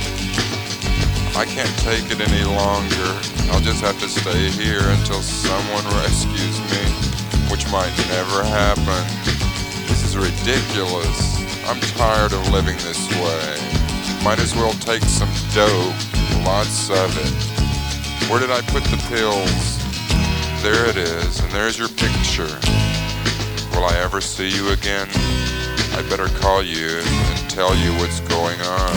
[1.38, 3.10] I can't take it any longer.
[3.54, 6.82] I'll just have to stay here until someone rescues me,
[7.46, 9.02] which might never happen.
[9.86, 11.38] This is ridiculous.
[11.70, 14.24] I'm tired of living this way.
[14.24, 15.94] Might as well take some dope,
[16.44, 17.55] lots of it.
[18.28, 19.78] Where did I put the pills?
[20.60, 22.58] There it is, and there's your picture.
[23.70, 25.06] Will I ever see you again?
[25.92, 28.96] I better call you and tell you what's going on.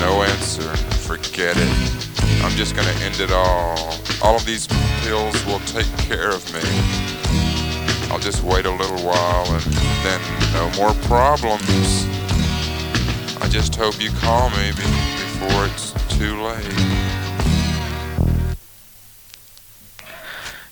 [0.00, 0.74] No answer.
[1.06, 2.42] Forget it.
[2.42, 3.94] I'm just gonna end it all.
[4.20, 4.66] All of these
[5.04, 6.60] pills will take care of me.
[8.10, 9.62] I'll just wait a little while and
[10.02, 10.20] then
[10.52, 12.04] no more problems.
[13.40, 17.09] I just hope you call me before it's too late.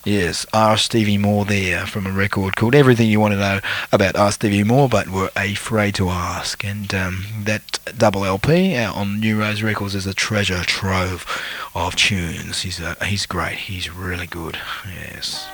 [0.09, 0.79] Yes, R.
[0.79, 3.61] Stevie Moore there from a record called Everything You Want to Know
[3.93, 4.33] About R.
[4.33, 6.65] Stevie Moore, but were afraid to ask.
[6.65, 11.27] And um, that double LP out on New Rose Records is a treasure trove
[11.75, 12.63] of tunes.
[12.63, 14.57] He's, uh, he's great, he's really good.
[14.87, 15.47] Yes.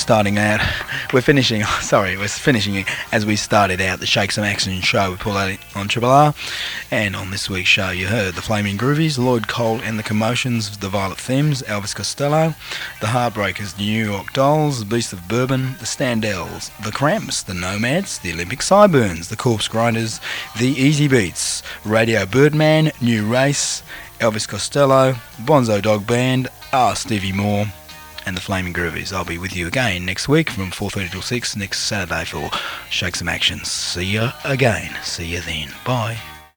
[0.00, 0.60] Starting out.
[1.12, 1.62] We're finishing.
[1.82, 5.58] Sorry, we're finishing as we started out the Shake Some Action show with Paul Alley
[5.76, 6.34] on Triple R,
[6.90, 10.78] and on this week's show you heard the Flaming Groovies, Lloyd Cole and the Commotions,
[10.78, 12.54] the Violent Femmes, Elvis Costello,
[13.02, 17.54] the Heartbreakers, the New York Dolls, the Beast of Bourbon, the Standells, the Cramps, the
[17.54, 20.18] Nomads, the Olympic Sideburns, the Corpse Grinders,
[20.58, 23.82] the Easy Beats, Radio Birdman, New Race,
[24.18, 25.12] Elvis Costello,
[25.42, 26.96] Bonzo Dog Band, R.
[26.96, 27.66] Stevie Moore,
[28.26, 29.12] and the Flaming Groovies.
[29.12, 32.50] I'll be with you again next week from 4.30 till 6 next Saturday for
[32.90, 33.64] Shake Some Action.
[33.64, 34.96] See you again.
[35.02, 35.72] See you then.
[35.84, 36.18] Bye.